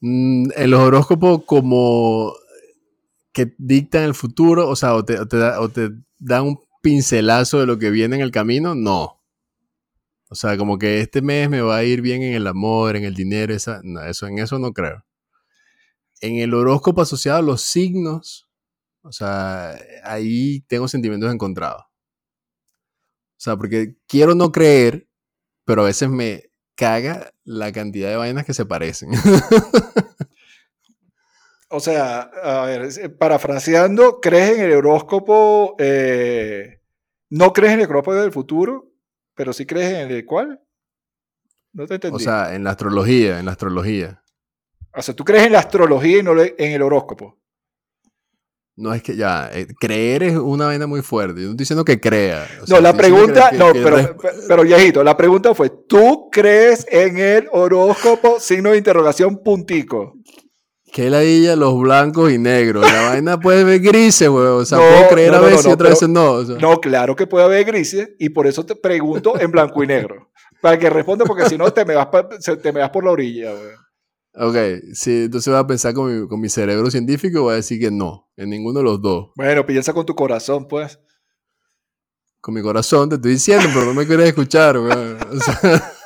[0.00, 2.34] Mm, en los horóscopos como
[3.32, 7.78] que dictan el futuro, o sea, o te, o te dan un pincelazo de lo
[7.78, 9.22] que viene en el camino, no.
[10.30, 13.04] O sea, como que este mes me va a ir bien en el amor, en
[13.04, 15.04] el dinero, esa, eso, en eso no creo.
[16.22, 18.48] En el horóscopo asociado a los signos,
[19.02, 21.82] o sea, ahí tengo sentimientos encontrados.
[21.82, 25.10] O sea, porque quiero no creer,
[25.66, 29.10] pero a veces me caga la cantidad de vainas que se parecen.
[31.68, 35.76] o sea, a ver, eh, parafraseando, ¿crees en el horóscopo?
[35.78, 36.77] Eh,
[37.30, 38.92] ¿No crees en el horóscopo del futuro?
[39.34, 40.60] Pero sí crees en el cuál?
[41.72, 42.16] No te entendí.
[42.16, 44.22] O sea, en la astrología, en la astrología.
[44.94, 47.38] O sea, tú crees en la astrología y no en el horóscopo.
[48.76, 51.40] No es que ya, eh, creer es una vaina muy fuerte.
[51.40, 52.46] Yo no estoy diciendo que crea.
[52.68, 58.38] no, la pregunta, no, pero, pero viejito, la pregunta fue, ¿tú crees en el horóscopo?
[58.38, 60.14] Signo de interrogación puntico.
[60.92, 61.22] Que la
[61.56, 62.90] los blancos y negros.
[62.90, 64.46] La vaina puede ver grises, güey.
[64.46, 66.42] O sea, puedo creer a veces y otras veces no.
[66.42, 70.30] No, claro que puede haber grises y por eso te pregunto en blanco y negro.
[70.60, 72.08] Para que responda, porque si no te me vas,
[72.62, 73.70] te me vas por la orilla, güey.
[74.40, 74.56] Ok,
[74.92, 77.80] sí, entonces voy a pensar con mi, con mi cerebro científico y voy a decir
[77.80, 79.30] que no, en ninguno de los dos.
[79.34, 81.00] Bueno, piensa con tu corazón, pues.
[82.40, 84.92] Con mi corazón, te estoy diciendo, pero no me quieres escuchar, güey.
[84.92, 85.92] O sea,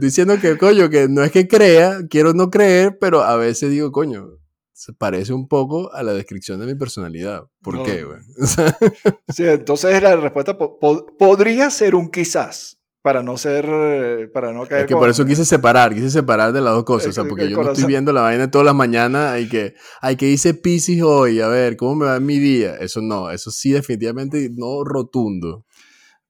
[0.00, 3.92] diciendo que, coño, que no es que crea, quiero no creer, pero a veces digo,
[3.92, 4.38] coño,
[4.72, 7.44] se parece un poco a la descripción de mi personalidad.
[7.62, 8.20] ¿Por qué, güey?
[9.28, 14.82] sí, entonces la respuesta podría ser un quizás para no ser, para no caer.
[14.82, 17.48] Es que por eso quise separar, quise separar de las dos cosas, o sea, porque
[17.48, 21.02] yo no estoy viendo la vaina todas las mañanas y que, hay que hice Pisces
[21.02, 22.76] hoy, a ver, ¿cómo me va en mi día?
[22.76, 25.64] Eso no, eso sí definitivamente no rotundo.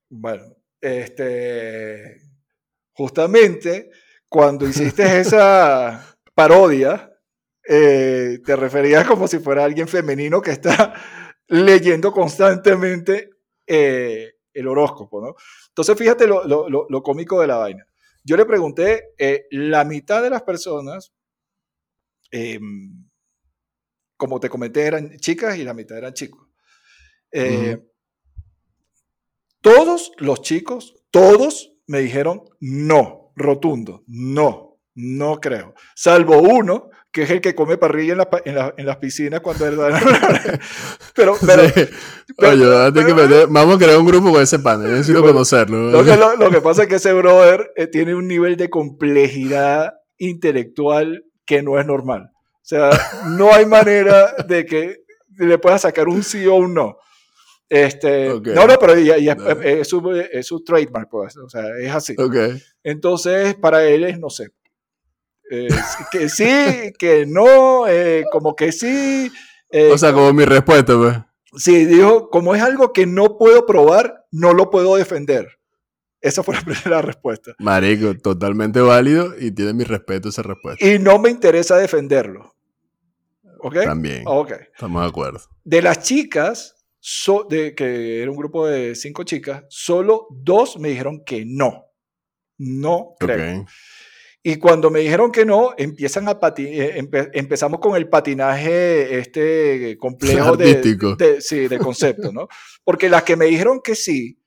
[0.09, 0.45] Bueno,
[0.81, 2.28] este,
[2.99, 3.91] justamente
[4.29, 7.17] cuando hiciste esa parodia,
[7.67, 10.95] eh, te referías como si fuera alguien femenino que está
[11.47, 13.31] leyendo constantemente
[13.67, 15.37] eh, el horóscopo, ¿no?
[15.69, 17.87] Entonces, fíjate lo, cómico de la vaina.
[18.25, 21.13] Yo le pregunté, eh, la mitad de las personas,
[22.33, 23.09] em,
[24.17, 26.49] como te comenté, eran chicas y la mitad eran chicos.
[29.61, 35.75] Todos los chicos, todos me dijeron no, rotundo, no, no creo.
[35.97, 39.75] Salvo uno que es el que come parrilla en, la, en, las piscinas cuando es
[41.15, 41.35] pero,
[42.37, 45.91] pero, vamos a crear un grupo con ese pan, necesito conocerlo.
[45.91, 49.95] Lo que, lo, que, pasa es que ese brother eh, tiene un nivel de complejidad
[50.19, 52.31] intelectual que no es normal.
[52.35, 52.91] O sea,
[53.31, 54.99] no hay manera de que
[55.39, 56.99] le pueda sacar un sí o un no.
[57.69, 62.17] Este, No, no, pero es, su, es, su, trademark, pues, o sea, es así.
[62.83, 64.49] Entonces, para él es, no sé,
[65.51, 65.69] eh,
[66.11, 66.45] que sí,
[66.99, 69.31] que no, eh, como que sí.
[69.71, 71.17] Eh, o sea, como mi respuesta, pues.
[71.57, 75.59] Sí, dijo, como es algo que no puedo probar, no lo puedo defender.
[76.21, 77.53] Esa fue la primera respuesta.
[77.59, 80.85] Marico, totalmente válido y tiene mi respeto esa respuesta.
[80.87, 82.55] Y no me interesa defenderlo.
[83.61, 83.77] ¿Ok?
[83.85, 84.23] También.
[84.27, 84.53] Ok.
[84.73, 85.41] Estamos de acuerdo.
[85.65, 86.77] De las chicas,
[87.49, 91.87] de, que era un grupo de cinco chicas, solo dos me dijeron que no.
[92.59, 93.67] No creo.
[94.43, 100.57] Y cuando me dijeron que no, empiezan a eh, empezamos con el patinaje este complejo
[100.57, 102.49] de, sí, de concepto, ¿no?
[102.85, 104.41] Porque las que me dijeron que sí,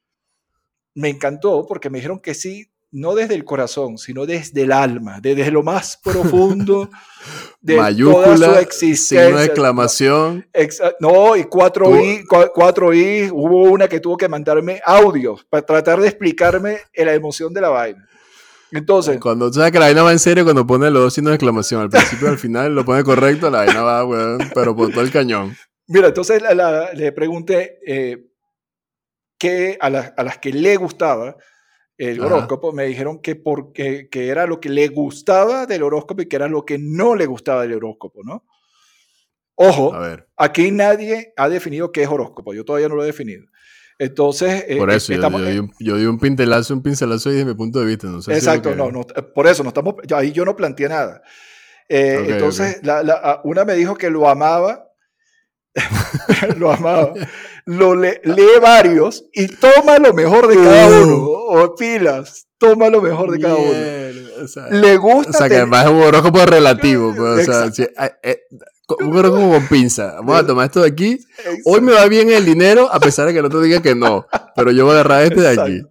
[0.96, 5.20] me encantó porque me dijeron que sí, no desde el corazón, sino desde el alma,
[5.22, 6.90] desde lo más profundo
[7.62, 9.26] de Mayúscula, toda su existencia.
[9.26, 10.48] Signo de exclamación.
[11.00, 16.02] no, y cuatro I, cuatro I, hubo una que tuvo que mandarme audios para tratar
[16.02, 18.08] de explicarme la emoción de la vaina.
[18.72, 19.20] Entonces.
[19.20, 21.82] Cuando sabes que la vaina va en serio, cuando pone los dos signos de exclamación
[21.82, 25.02] al principio y al final, lo pone correcto, la vaina va, weón, pero por todo
[25.02, 25.56] el cañón.
[25.88, 26.42] Mira, entonces
[26.94, 28.32] le pregunté eh,
[29.38, 31.36] que a, las que le gustaba
[32.10, 36.26] el horóscopo, me dijeron que, porque, que era lo que le gustaba del horóscopo y
[36.26, 38.44] que era lo que no le gustaba del horóscopo, ¿no?
[39.54, 39.94] Ojo,
[40.36, 43.46] aquí nadie ha definido qué es horóscopo, yo todavía no lo he definido.
[44.00, 47.54] Entonces, eh, por eso, yo, di un, yo, di un, pincelazo, un pincelazo desde mi
[47.54, 48.08] punto de vista.
[48.08, 51.22] No sé exacto, no, no, por eso, no estamos, ahí yo no planteé nada.
[51.88, 54.88] Eh, entonces, La, una me dijo que lo amaba,
[56.58, 57.14] lo amaba,
[57.66, 61.04] lo lee varios y toma lo mejor de cada uh.
[61.04, 63.74] uno, o pilas, toma lo mejor de cada uno.
[64.72, 65.30] le gusta.
[65.30, 67.14] O sea, que además es un horóscopo relativo.
[67.16, 68.40] Pues, o sea, si, eh,
[69.00, 70.16] un como con pinza.
[70.18, 71.20] Vamos a tomar esto de aquí.
[71.66, 74.26] Hoy me va bien el dinero, a pesar de que el otro diga que no.
[74.56, 75.82] Pero yo voy a agarrar este de aquí.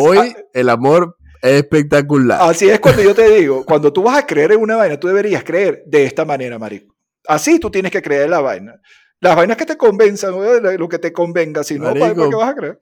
[0.00, 2.38] Hoy el amor es espectacular.
[2.42, 5.08] Así es cuando yo te digo, cuando tú vas a creer en una vaina, tú
[5.08, 6.94] deberías creer de esta manera, marico.
[7.26, 8.80] Así tú tienes que creer en la vaina.
[9.20, 10.34] Las vainas que te convenzan,
[10.78, 12.80] lo que te convenga, si no, ¿para qué vas a creer?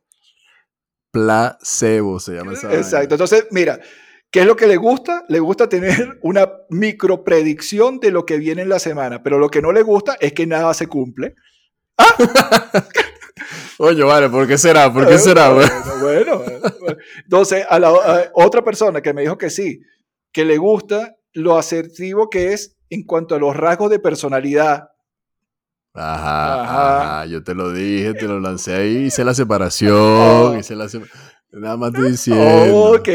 [1.11, 2.83] Placebo se llama esa vaina.
[2.83, 3.15] Exacto.
[3.15, 3.81] Entonces, mira,
[4.31, 5.25] ¿qué es lo que le gusta?
[5.29, 9.49] Le gusta tener una micro predicción de lo que viene en la semana, pero lo
[9.49, 11.35] que no le gusta es que nada se cumple.
[13.79, 14.93] Oye, vale, ¿por qué será?
[14.93, 15.67] ¿Por qué será, güey?
[16.01, 16.99] Bueno, bueno, bueno.
[17.23, 19.81] Entonces, a la a otra persona que me dijo que sí,
[20.33, 24.89] que le gusta lo asertivo que es en cuanto a los rasgos de personalidad.
[26.01, 27.19] Ajá, Ajá.
[27.21, 30.57] ajá, yo te lo dije, te lo lancé ahí, hice la separación, Oh.
[30.59, 31.09] hice la sep-
[31.51, 32.77] Nada más estoy diciendo.
[32.93, 33.09] Ok.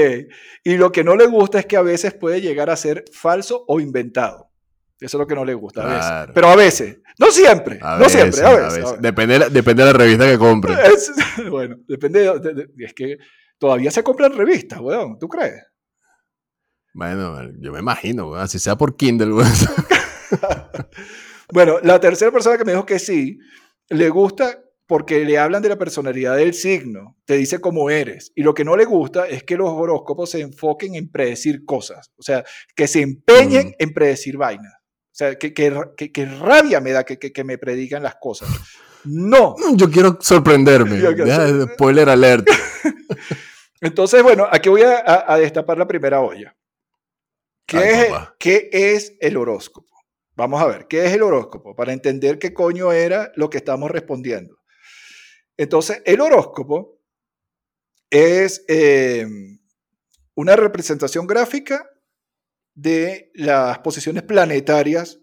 [0.63, 3.63] Y lo que no le gusta es que a veces puede llegar a ser falso
[3.67, 4.49] o inventado.
[4.99, 5.85] Eso es lo que no le gusta a
[6.25, 6.31] veces.
[6.33, 6.97] Pero a veces.
[7.19, 7.77] No siempre.
[7.81, 8.41] A no veces, siempre.
[8.41, 8.63] A a veces.
[8.69, 8.83] veces.
[8.85, 9.01] a veces.
[9.01, 10.73] Depende, de la, depende de la revista que compre.
[10.93, 11.11] Es-
[11.51, 12.19] bueno, depende.
[12.21, 13.17] de- de- de- es que
[13.59, 15.19] todavía se compran revistas, weón.
[15.19, 15.61] ¿Tú crees?
[16.95, 19.45] Bueno, yo me imagino, güey, así sea por Kindle, güey.
[21.53, 23.37] Bueno, la tercera persona que me dijo que sí,
[23.89, 28.31] le gusta porque le hablan de la personalidad del signo, te dice cómo eres.
[28.35, 32.11] Y lo que no le gusta es que los horóscopos se enfoquen en predecir cosas,
[32.17, 32.43] o sea,
[32.75, 33.73] que se empeñen Mm.
[33.79, 34.73] en predecir vainas.
[34.73, 38.49] O sea, que, que, que- que rabia me da que, me predigan las cosas.
[39.05, 39.55] No.
[39.75, 40.99] Yo quiero sorprenderme.
[41.01, 42.47] Yo quiero Ya, sorprender- Spoiler alert.
[43.81, 46.55] Entonces, bueno, aquí voy a, a- a destapar la primera olla.
[47.67, 49.92] ¿Qué, Ay, es, qué es el horóscopo?
[50.35, 51.75] Vamos a ver, ¿qué es el horóscopo?
[51.75, 54.57] Para entender qué coño era lo que estamos respondiendo.
[55.57, 56.99] Entonces, el horóscopo
[58.09, 59.25] es eh,
[60.35, 61.87] una representación gráfica
[62.75, 65.19] de las posiciones planetarias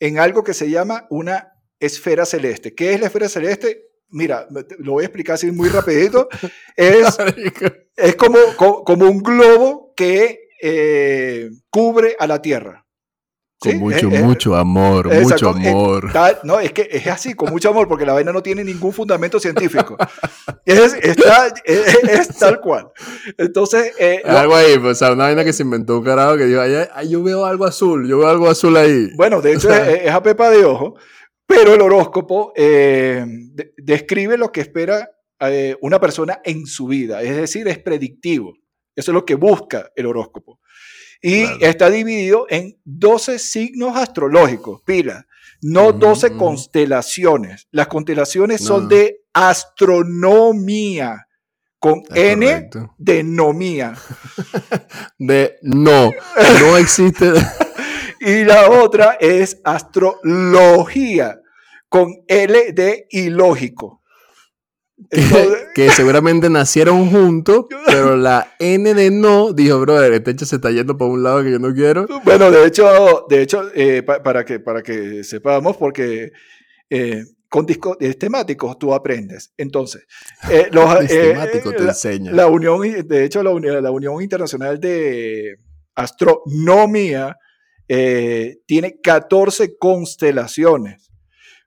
[0.00, 2.74] en algo que se llama una esfera celeste.
[2.74, 3.84] ¿Qué es la esfera celeste?
[4.08, 4.46] Mira,
[4.78, 6.28] lo voy a explicar así muy rapidito.
[6.76, 7.16] Es
[7.96, 12.86] es como, co- como un globo que eh, cubre a la Tierra.
[13.62, 13.78] Con ¿Sí?
[13.78, 16.12] mucho, Eh, mucho amor, exacto, mucho amor.
[16.12, 18.92] tal- no, es que es así, con mucho amor, porque la vaina no tiene ningún
[18.92, 19.96] fundamento científico.
[20.64, 22.88] Es, está- es- es tal cual.
[23.38, 26.46] Entonces, eh, Algo ahí, pues, o sea, una vaina que se inventó un carajo que
[26.46, 26.60] dijo,
[27.08, 29.10] yo veo algo azul, yo veo algo azul ahí.
[29.16, 30.94] bueno, de hecho es, es a pepa de ojo,
[31.46, 35.08] pero el horóscopo eh, de- describe lo que espera
[35.40, 38.54] eh, una persona en su vida, es decir, es predictivo.
[38.94, 40.60] Eso es lo que busca el horóscopo.
[41.22, 41.58] Y Claro.
[41.60, 45.24] está dividido en 12 signos astrológicos, pila,
[45.62, 46.36] no Ujú, 12 ujú.
[46.38, 47.68] constelaciones.
[47.70, 51.26] Las constelaciones son de astronomía,
[51.78, 52.94] con Es N correcto.
[52.98, 53.94] de nomía.
[55.18, 56.10] De no,
[56.60, 57.32] no existe.
[58.24, 61.40] Y la otra es astrología,
[61.88, 64.01] con L de ilógico.
[65.10, 70.46] Que, Entonces, que seguramente nacieron juntos, pero la N de no dijo, brother, este hecho
[70.46, 72.06] se está yendo por un lado que yo no quiero.
[72.24, 76.32] Bueno, de hecho, de hecho eh, pa- para, que, para que sepamos, porque
[76.90, 79.52] eh, con discos temáticos tú aprendes.
[79.56, 80.04] Entonces,
[80.50, 82.32] eh, los, eh, Sistemático te enseña.
[82.32, 85.56] la Unión, de hecho, la, Uni- la Unión Internacional de
[85.94, 87.36] Astronomía
[88.66, 91.10] tiene 14 constelaciones.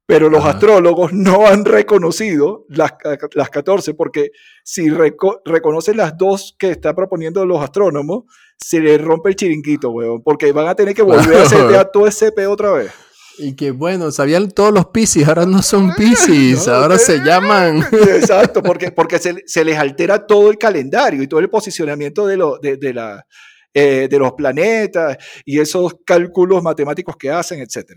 [0.07, 0.51] Pero los Ajá.
[0.51, 2.93] astrólogos no han reconocido las,
[3.33, 4.29] las 14 porque
[4.63, 8.25] si reco- reconocen las dos que está proponiendo los astrónomos,
[8.57, 12.05] se les rompe el chiringuito, weón, porque van a tener que volver a hacer todo
[12.07, 12.91] ese peo otra vez.
[13.37, 17.83] Y que bueno, sabían todos los Pisces, ahora no son Pisces, No, ahora se llaman.
[17.91, 22.37] Exacto, porque, porque se, se les altera todo el calendario y todo el posicionamiento de,
[22.37, 23.25] lo- de, de la,
[23.73, 27.89] eh, de los planetas y esos cálculos matemáticos que hacen, etc.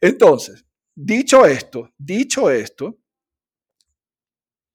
[0.00, 0.65] Entonces,
[0.96, 2.98] dicho esto, dicho esto,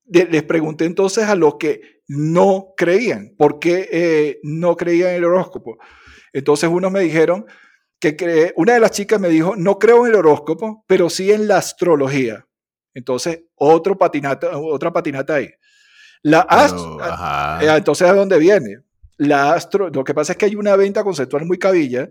[0.06, 5.16] de- les pregunté entonces a los que no creían, ¿por qué eh, no creían en
[5.18, 5.78] el horóscopo?
[6.32, 7.46] Entonces unos me dijeron
[8.00, 11.48] que una de las chicas me dijo, no creo en el horóscopo, pero sí en
[11.48, 12.46] la astrología.
[12.96, 15.50] Entonces, otro patinata, otra patinata ahí.
[16.24, 17.64] La astro, ajá.
[17.64, 18.78] eh, entonces, ¿a dónde viene?
[19.18, 22.10] La astro, lo que pasa es que hay una venta conceptual muy cabilla,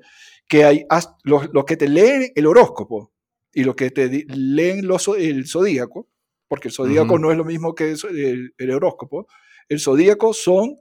[0.48, 0.86] que hay
[1.24, 3.12] los, los que te leen el horóscopo
[3.52, 6.08] y los que te leen los, el zodíaco,
[6.48, 7.18] porque el zodíaco Ujú.
[7.18, 9.26] no es lo mismo que el, el horóscopo,
[9.68, 10.78] el zodíaco son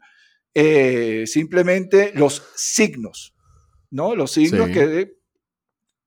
[0.53, 3.35] eh, simplemente los signos,
[3.91, 4.15] ¿no?
[4.15, 4.73] Los signos Sí.
[4.73, 5.13] que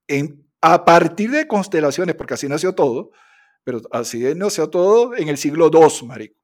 [0.09, 3.11] en- a partir de constelaciones, porque así nació todo,
[3.65, 6.37] pero así nació todo en el siglo II, marico.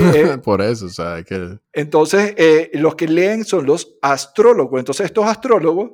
[0.00, 1.58] Eh, Por eso, o sea, que...
[1.72, 4.78] entonces, eh, los que leen son los astrólogos.
[4.78, 5.92] Entonces, estos astrólogos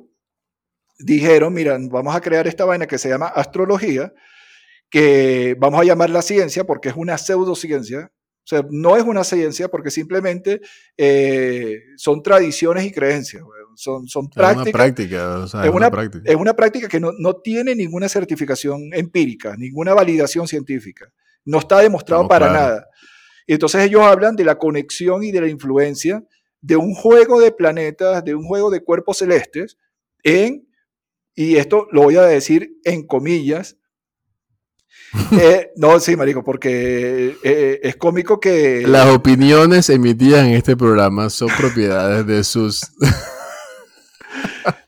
[1.05, 4.13] dijeron, mira, vamos a crear esta vaina que se llama astrología,
[4.89, 8.11] que vamos a llamarla ciencia porque es una pseudociencia.
[8.45, 10.59] O sea, no es una ciencia porque simplemente
[10.97, 13.41] eh, son tradiciones y creencias.
[13.75, 14.71] son, son Es una prácticas.
[14.73, 16.29] práctica, o sea, Es es una una, práctica.
[16.31, 21.11] es una práctica que no, no tiene ninguna certificación empírica, ninguna validación científica.
[21.45, 22.87] No está demostrado Estamos para nada.
[23.47, 26.23] Y entonces ellos hablan de la conexión y de la influencia
[26.61, 29.77] de un juego de planetas, de un juego de cuerpos celestes,
[30.23, 30.65] en,
[31.35, 33.77] y esto lo voy a decir en comillas,
[35.31, 38.83] eh, no, sí, marico, porque eh, es cómico que...
[38.87, 42.81] Las opiniones emitidas en este programa son propiedades de sus...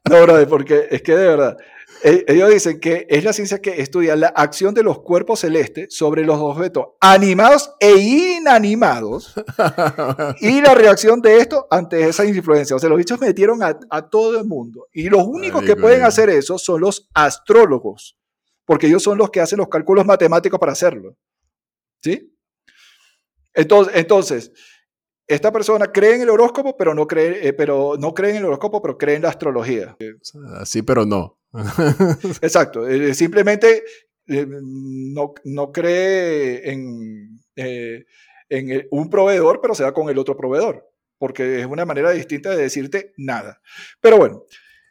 [0.07, 1.57] No, brother, porque es que de verdad,
[2.03, 6.23] ellos dicen que es la ciencia que estudia la acción de los cuerpos celestes sobre
[6.23, 9.33] los objetos animados e inanimados
[10.41, 12.75] y la reacción de esto ante esa influencia.
[12.75, 14.87] O sea, los bichos metieron a, a todo el mundo.
[14.93, 18.17] Y los únicos que pueden hacer eso son los astrólogos,
[18.65, 21.15] porque ellos son los que hacen los cálculos matemáticos para hacerlo.
[22.01, 22.31] ¿Sí?
[23.53, 24.51] Entonces, entonces
[25.27, 28.45] esta persona cree en el horóscopo, pero no cree, eh, pero no cree en el
[28.45, 29.97] horóscopo, pero cree en la astrología.
[30.59, 31.39] Así, pero no.
[32.41, 32.87] Exacto.
[32.87, 33.83] eh, simplemente
[34.27, 38.05] eh, no, no cree en, eh,
[38.49, 40.87] en un proveedor, pero se va con el otro proveedor,
[41.17, 43.61] porque es una manera distinta de decirte nada.
[44.01, 44.43] Pero bueno,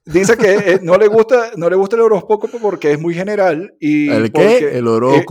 [0.05, 3.75] dice que eh, no, le gusta, no le gusta el horóscopo porque es muy general.
[3.81, 4.79] Y ¿El qué?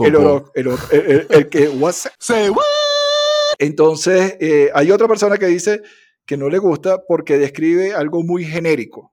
[0.04, 0.50] El horóscopo.
[0.92, 2.10] El, el que what's-
[3.58, 5.80] Entonces, eh, hay otra persona que dice
[6.26, 9.12] que no le gusta porque describe algo muy genérico,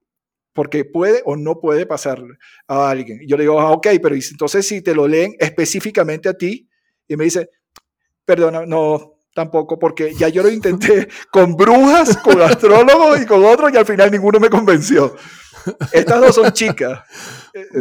[0.53, 2.21] porque puede o no puede pasar
[2.67, 3.19] a alguien.
[3.27, 6.67] Yo le digo, ah, ok, pero entonces si te lo leen específicamente a ti,
[7.07, 7.49] y me dice,
[8.25, 13.71] perdona, no, tampoco, porque ya yo lo intenté con brujas, con astrólogos y con otros,
[13.73, 15.15] y al final ninguno me convenció.
[15.91, 16.99] Estas dos son chicas.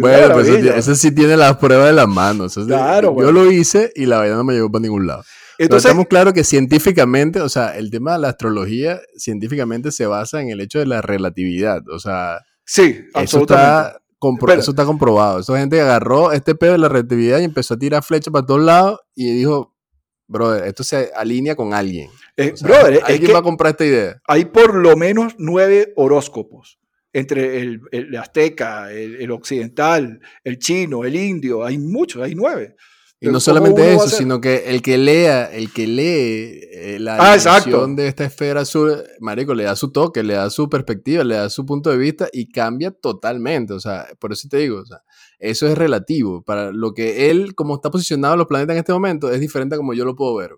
[0.01, 2.57] Bueno, pues ese, ese sí tiene las pruebas de las manos.
[2.57, 3.31] Eso Claro, yo bueno.
[3.31, 5.23] lo hice y la vaina no me llegó para ningún lado.
[5.57, 10.07] Pero Entonces, estamos claros que científicamente, o sea, el tema de la astrología científicamente se
[10.07, 11.83] basa en el hecho de la relatividad.
[11.89, 12.41] O sea,
[12.73, 13.89] sí, eso absolutamente.
[13.89, 15.41] está, compro- Pero- eso está comprobado.
[15.41, 18.61] Esa gente agarró este pedo de la relatividad y empezó a tirar flechas para todos
[18.63, 19.75] lados y dijo,
[20.29, 22.09] brother, esto se alinea con alguien.
[22.37, 24.21] Eh, O sea, brother, es alguien que va a comprar esta idea.
[24.27, 26.79] hay por lo menos nueve horóscopos
[27.13, 31.65] entre el, el azteca, el, el occidental, el chino, el indio.
[31.65, 32.77] Hay muchos, hay nueve.
[33.23, 37.17] Y no ¿Cómo solamente eso, sino que el que lea, el que lee eh, la
[37.21, 41.23] Ah, dimensión de esta esfera azul, marico, le da su toque, le da su perspectiva,
[41.23, 43.75] le da su punto de vista y cambia totalmente.
[43.75, 45.03] O sea, por eso te digo, o sea,
[45.39, 46.43] eso es relativo.
[46.43, 49.75] Para lo que él, como está posicionado en los planetas en este momento, es diferente
[49.75, 50.53] a como yo lo puedo ver.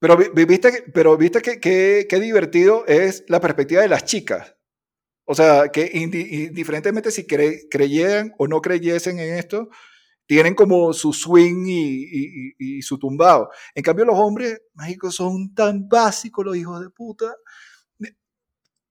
[0.00, 3.88] Pero vi- vi- viste, que- pero viste que, que- qué divertido es la perspectiva de
[3.88, 4.56] las chicas.
[5.24, 9.68] O sea, que indi- indiferentemente si cre- creyeran o no creyesen en esto,
[10.26, 13.50] tienen como su swing y, y- y- y su tumbado.
[13.74, 17.34] En cambio, los hombres, mágicos, son tan básicos los hijos de puta.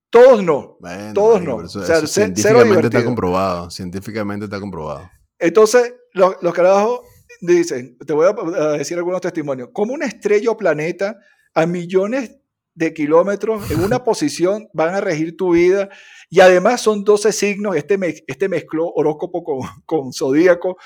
[0.10, 0.78] Todos no.
[0.82, 1.58] Bueno, Todos marico, no.
[1.58, 3.72] pero eso- O sea, eso ce- cero científicamente está comprobado.
[3.72, 5.10] Científicamente está comprobado.
[5.40, 7.00] Entonces, lo- los carajos
[7.40, 11.18] dicen, te voy a, a decir algunos testimonios, como una estrella o planeta
[11.54, 12.38] a millones
[12.74, 15.90] de kilómetros en una posición van a regir tu vida
[16.30, 20.78] y además son 12 signos, este, me- este mezcló horóscopo con, con zodíaco.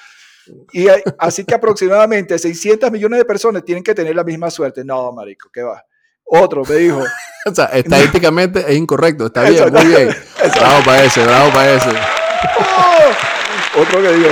[0.71, 4.83] Y hay- así que aproximadamente 600 millones de personas tienen que tener la misma suerte.
[4.83, 5.83] No, marico, ¿qué va?
[6.23, 7.01] Otro me dijo,
[7.47, 9.27] O sea, estadísticamente es incorrecto.
[9.27, 10.09] Está bien, muy bien.
[10.59, 11.89] Bravo para ese, bravo para ese.
[13.77, 14.29] Otro que dijo,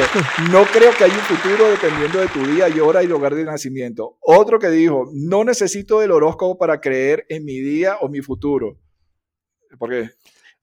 [0.52, 3.44] no creo que haya un futuro dependiendo de tu día y hora y lugar de
[3.44, 4.18] nacimiento.
[4.22, 8.80] Otro que dijo, no necesito del horóscopo para creer en mi día o mi futuro.
[9.78, 10.12] Porque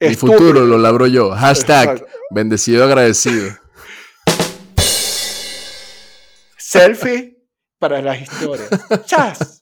[0.00, 1.30] Mi futuro lo labro yo.
[1.30, 2.06] Hashtag Exacto.
[2.30, 3.50] bendecido agradecido.
[6.70, 7.36] Selfie
[7.80, 8.68] para las historias.
[9.04, 9.60] ¡Chas!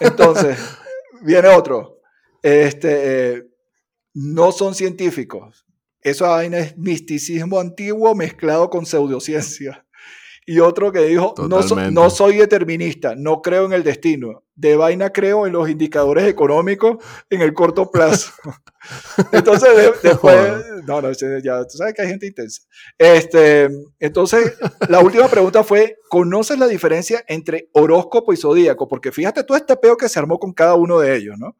[0.00, 0.58] Entonces,
[1.22, 2.00] viene otro.
[2.42, 3.42] Este, eh,
[4.12, 5.64] no son científicos.
[6.02, 9.86] Esa vaina es misticismo antiguo mezclado con pseudociencia.
[10.44, 14.44] Y otro que dijo, no, so- no soy determinista, no creo en el destino.
[14.62, 16.98] De vaina creo en los indicadores económicos
[17.28, 18.30] en el corto plazo.
[19.32, 20.38] Entonces, de- después,
[20.86, 21.10] no, no,
[21.42, 22.62] ya, tú sabes que hay gente intensa.
[22.96, 24.54] Este, entonces,
[24.88, 28.86] la última pregunta fue, ¿conoces la diferencia entre horóscopo y zodíaco?
[28.86, 31.56] Porque fíjate todo este peo que se armó con cada uno de ellos, ¿no?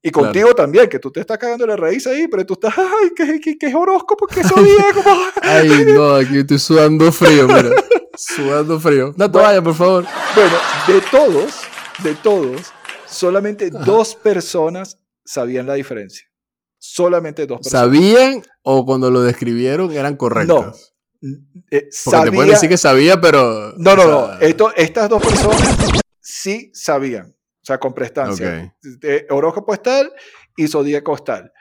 [0.00, 0.26] Y Claro.
[0.26, 3.40] contigo también, que tú te estás cagando la raíz ahí, pero tú estás, ay, ¿qué,
[3.40, 4.26] qué, qué horóscopo?
[4.28, 5.02] ¿Qué zodíaco?
[5.42, 7.70] Ay, no, aquí estoy sudando frío, mira.
[8.16, 9.12] Sudando frío.
[9.16, 10.04] Una toalla, por favor.
[10.36, 10.56] Bueno,
[10.86, 11.62] de todos,
[12.02, 12.72] de todos,
[13.06, 16.26] solamente dos personas sabían la diferencia.
[16.78, 17.84] Solamente dos personas.
[17.84, 20.94] ¿Sabían o cuando lo describieron eran correctos?
[21.70, 23.72] Eh, Porque te pueden decir que sabía, pero.
[23.78, 24.40] No, no, no.
[24.40, 25.78] Esto, estas dos personas
[26.20, 28.74] sí sabían, o sea, con prestancia.
[28.82, 29.02] Ok.
[29.02, 30.12] Eh, horóscopo es tal
[30.56, 31.52] y zodíaco es tal.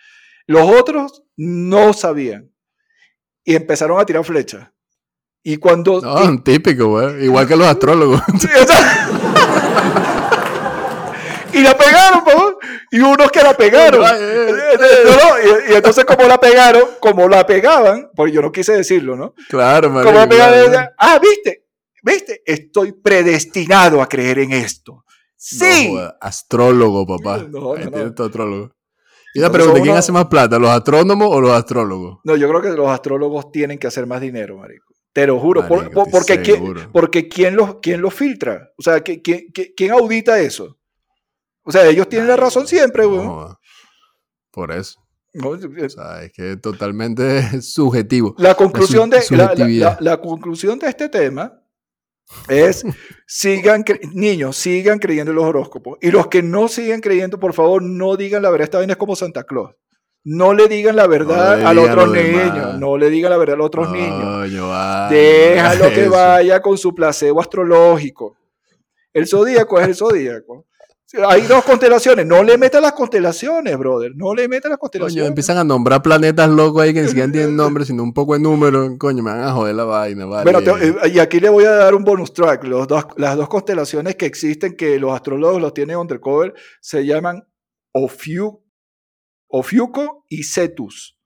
[0.48, 2.52] Los otros no sabían.
[3.46, 4.70] Y empezaron a tirar flechas.
[5.44, 6.00] Y cuando...
[6.00, 7.26] No, típico, güey.
[7.26, 8.22] Igual que los astrólogos.
[11.54, 12.60] y la pegaron, po.
[12.92, 14.04] Y unos que la pegaron.
[15.70, 19.34] y, entonces, como la pegaron, como la pegaban, porque yo no quise decirlo, ¿no?
[19.50, 20.04] Claro, man.
[20.04, 21.66] Como la pegaban, ah, viste,
[22.02, 25.04] viste, estoy predestinado a creer en esto.
[25.36, 25.94] Sí.
[26.22, 27.46] astrólogo, papá.
[27.50, 28.72] No, no, astrólogo.
[29.34, 32.20] Y pregunta, ¿quién hace más plata, los astrónomos o los astrólogos?
[32.24, 34.94] No, yo creo que los astrólogos tienen que hacer más dinero, marico.
[35.12, 38.72] Te lo juro, porque, ¿quién, porque ¿quién los, quién los filtra?
[38.78, 40.80] O sea, ¿quién, quién, audita eso?
[41.64, 43.28] O sea, ellos tienen la razón siempre, güey.
[44.52, 45.00] por eso.
[45.44, 45.58] o
[45.90, 48.36] sea, es que es totalmente subjetivo.
[48.38, 49.22] La conclusión, de,
[50.00, 51.62] la, conclusión de este tema
[52.50, 52.84] es,
[53.28, 55.98] sigan, niños, sigan creyendo en los horóscopos.
[56.02, 58.66] Y los que no siguen creyendo, por favor, no digan la verdad.
[58.66, 59.72] Esta vaina es como Santa Claus.
[60.26, 62.80] No le digan la verdad a los otros niños.
[62.80, 64.50] No le digan la verdad a los otros niños.
[65.10, 68.38] Déjalo que vaya con su placebo astrológico.
[69.12, 70.66] El zodíaco es el zodíaco.
[71.28, 72.26] Hay dos constelaciones.
[72.26, 74.12] No le metas las constelaciones, brother.
[74.16, 75.22] No le metas las constelaciones.
[75.22, 78.34] Coño, empiezan a nombrar planetas locos ahí que ni siquiera tienen nombre, sino un poco
[78.34, 78.98] de número.
[78.98, 80.26] Coño, me van a joder la vaina.
[80.26, 82.64] Bueno, eh, y aquí le voy a dar un bonus track.
[82.64, 87.48] Los dos, las dos constelaciones que existen, que los astrólogos los tienen undercover, se llaman
[87.92, 88.64] Ofiu
[89.56, 91.20] Ofiuco y Cetus.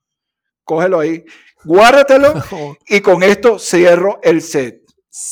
[0.62, 1.24] Cógelo ahí,
[1.64, 2.34] guárdatelo
[2.86, 4.82] y con esto cierro el set.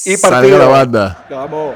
[0.06, 0.58] Y partido.
[0.58, 1.26] la banda.
[1.30, 1.74] Vamos.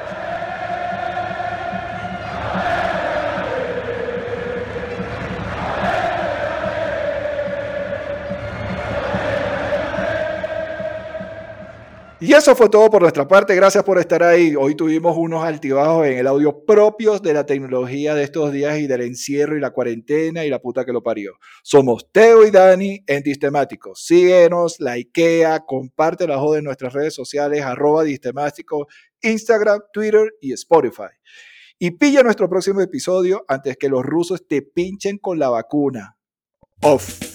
[12.22, 13.54] Y eso fue todo por nuestra parte.
[13.54, 14.54] Gracias por estar ahí.
[14.54, 18.86] Hoy tuvimos unos altibajos en el audio propios de la tecnología de estos días y
[18.86, 21.32] del encierro y la cuarentena y la puta que lo parió.
[21.62, 24.04] Somos Teo y Dani en Distemáticos.
[24.04, 28.86] Síguenos, likea, comparte la joda en nuestras redes sociales, arroba Distemáticos,
[29.22, 31.14] Instagram, Twitter y Spotify.
[31.78, 36.18] Y pilla nuestro próximo episodio antes que los rusos te pinchen con la vacuna.
[36.82, 37.29] Off.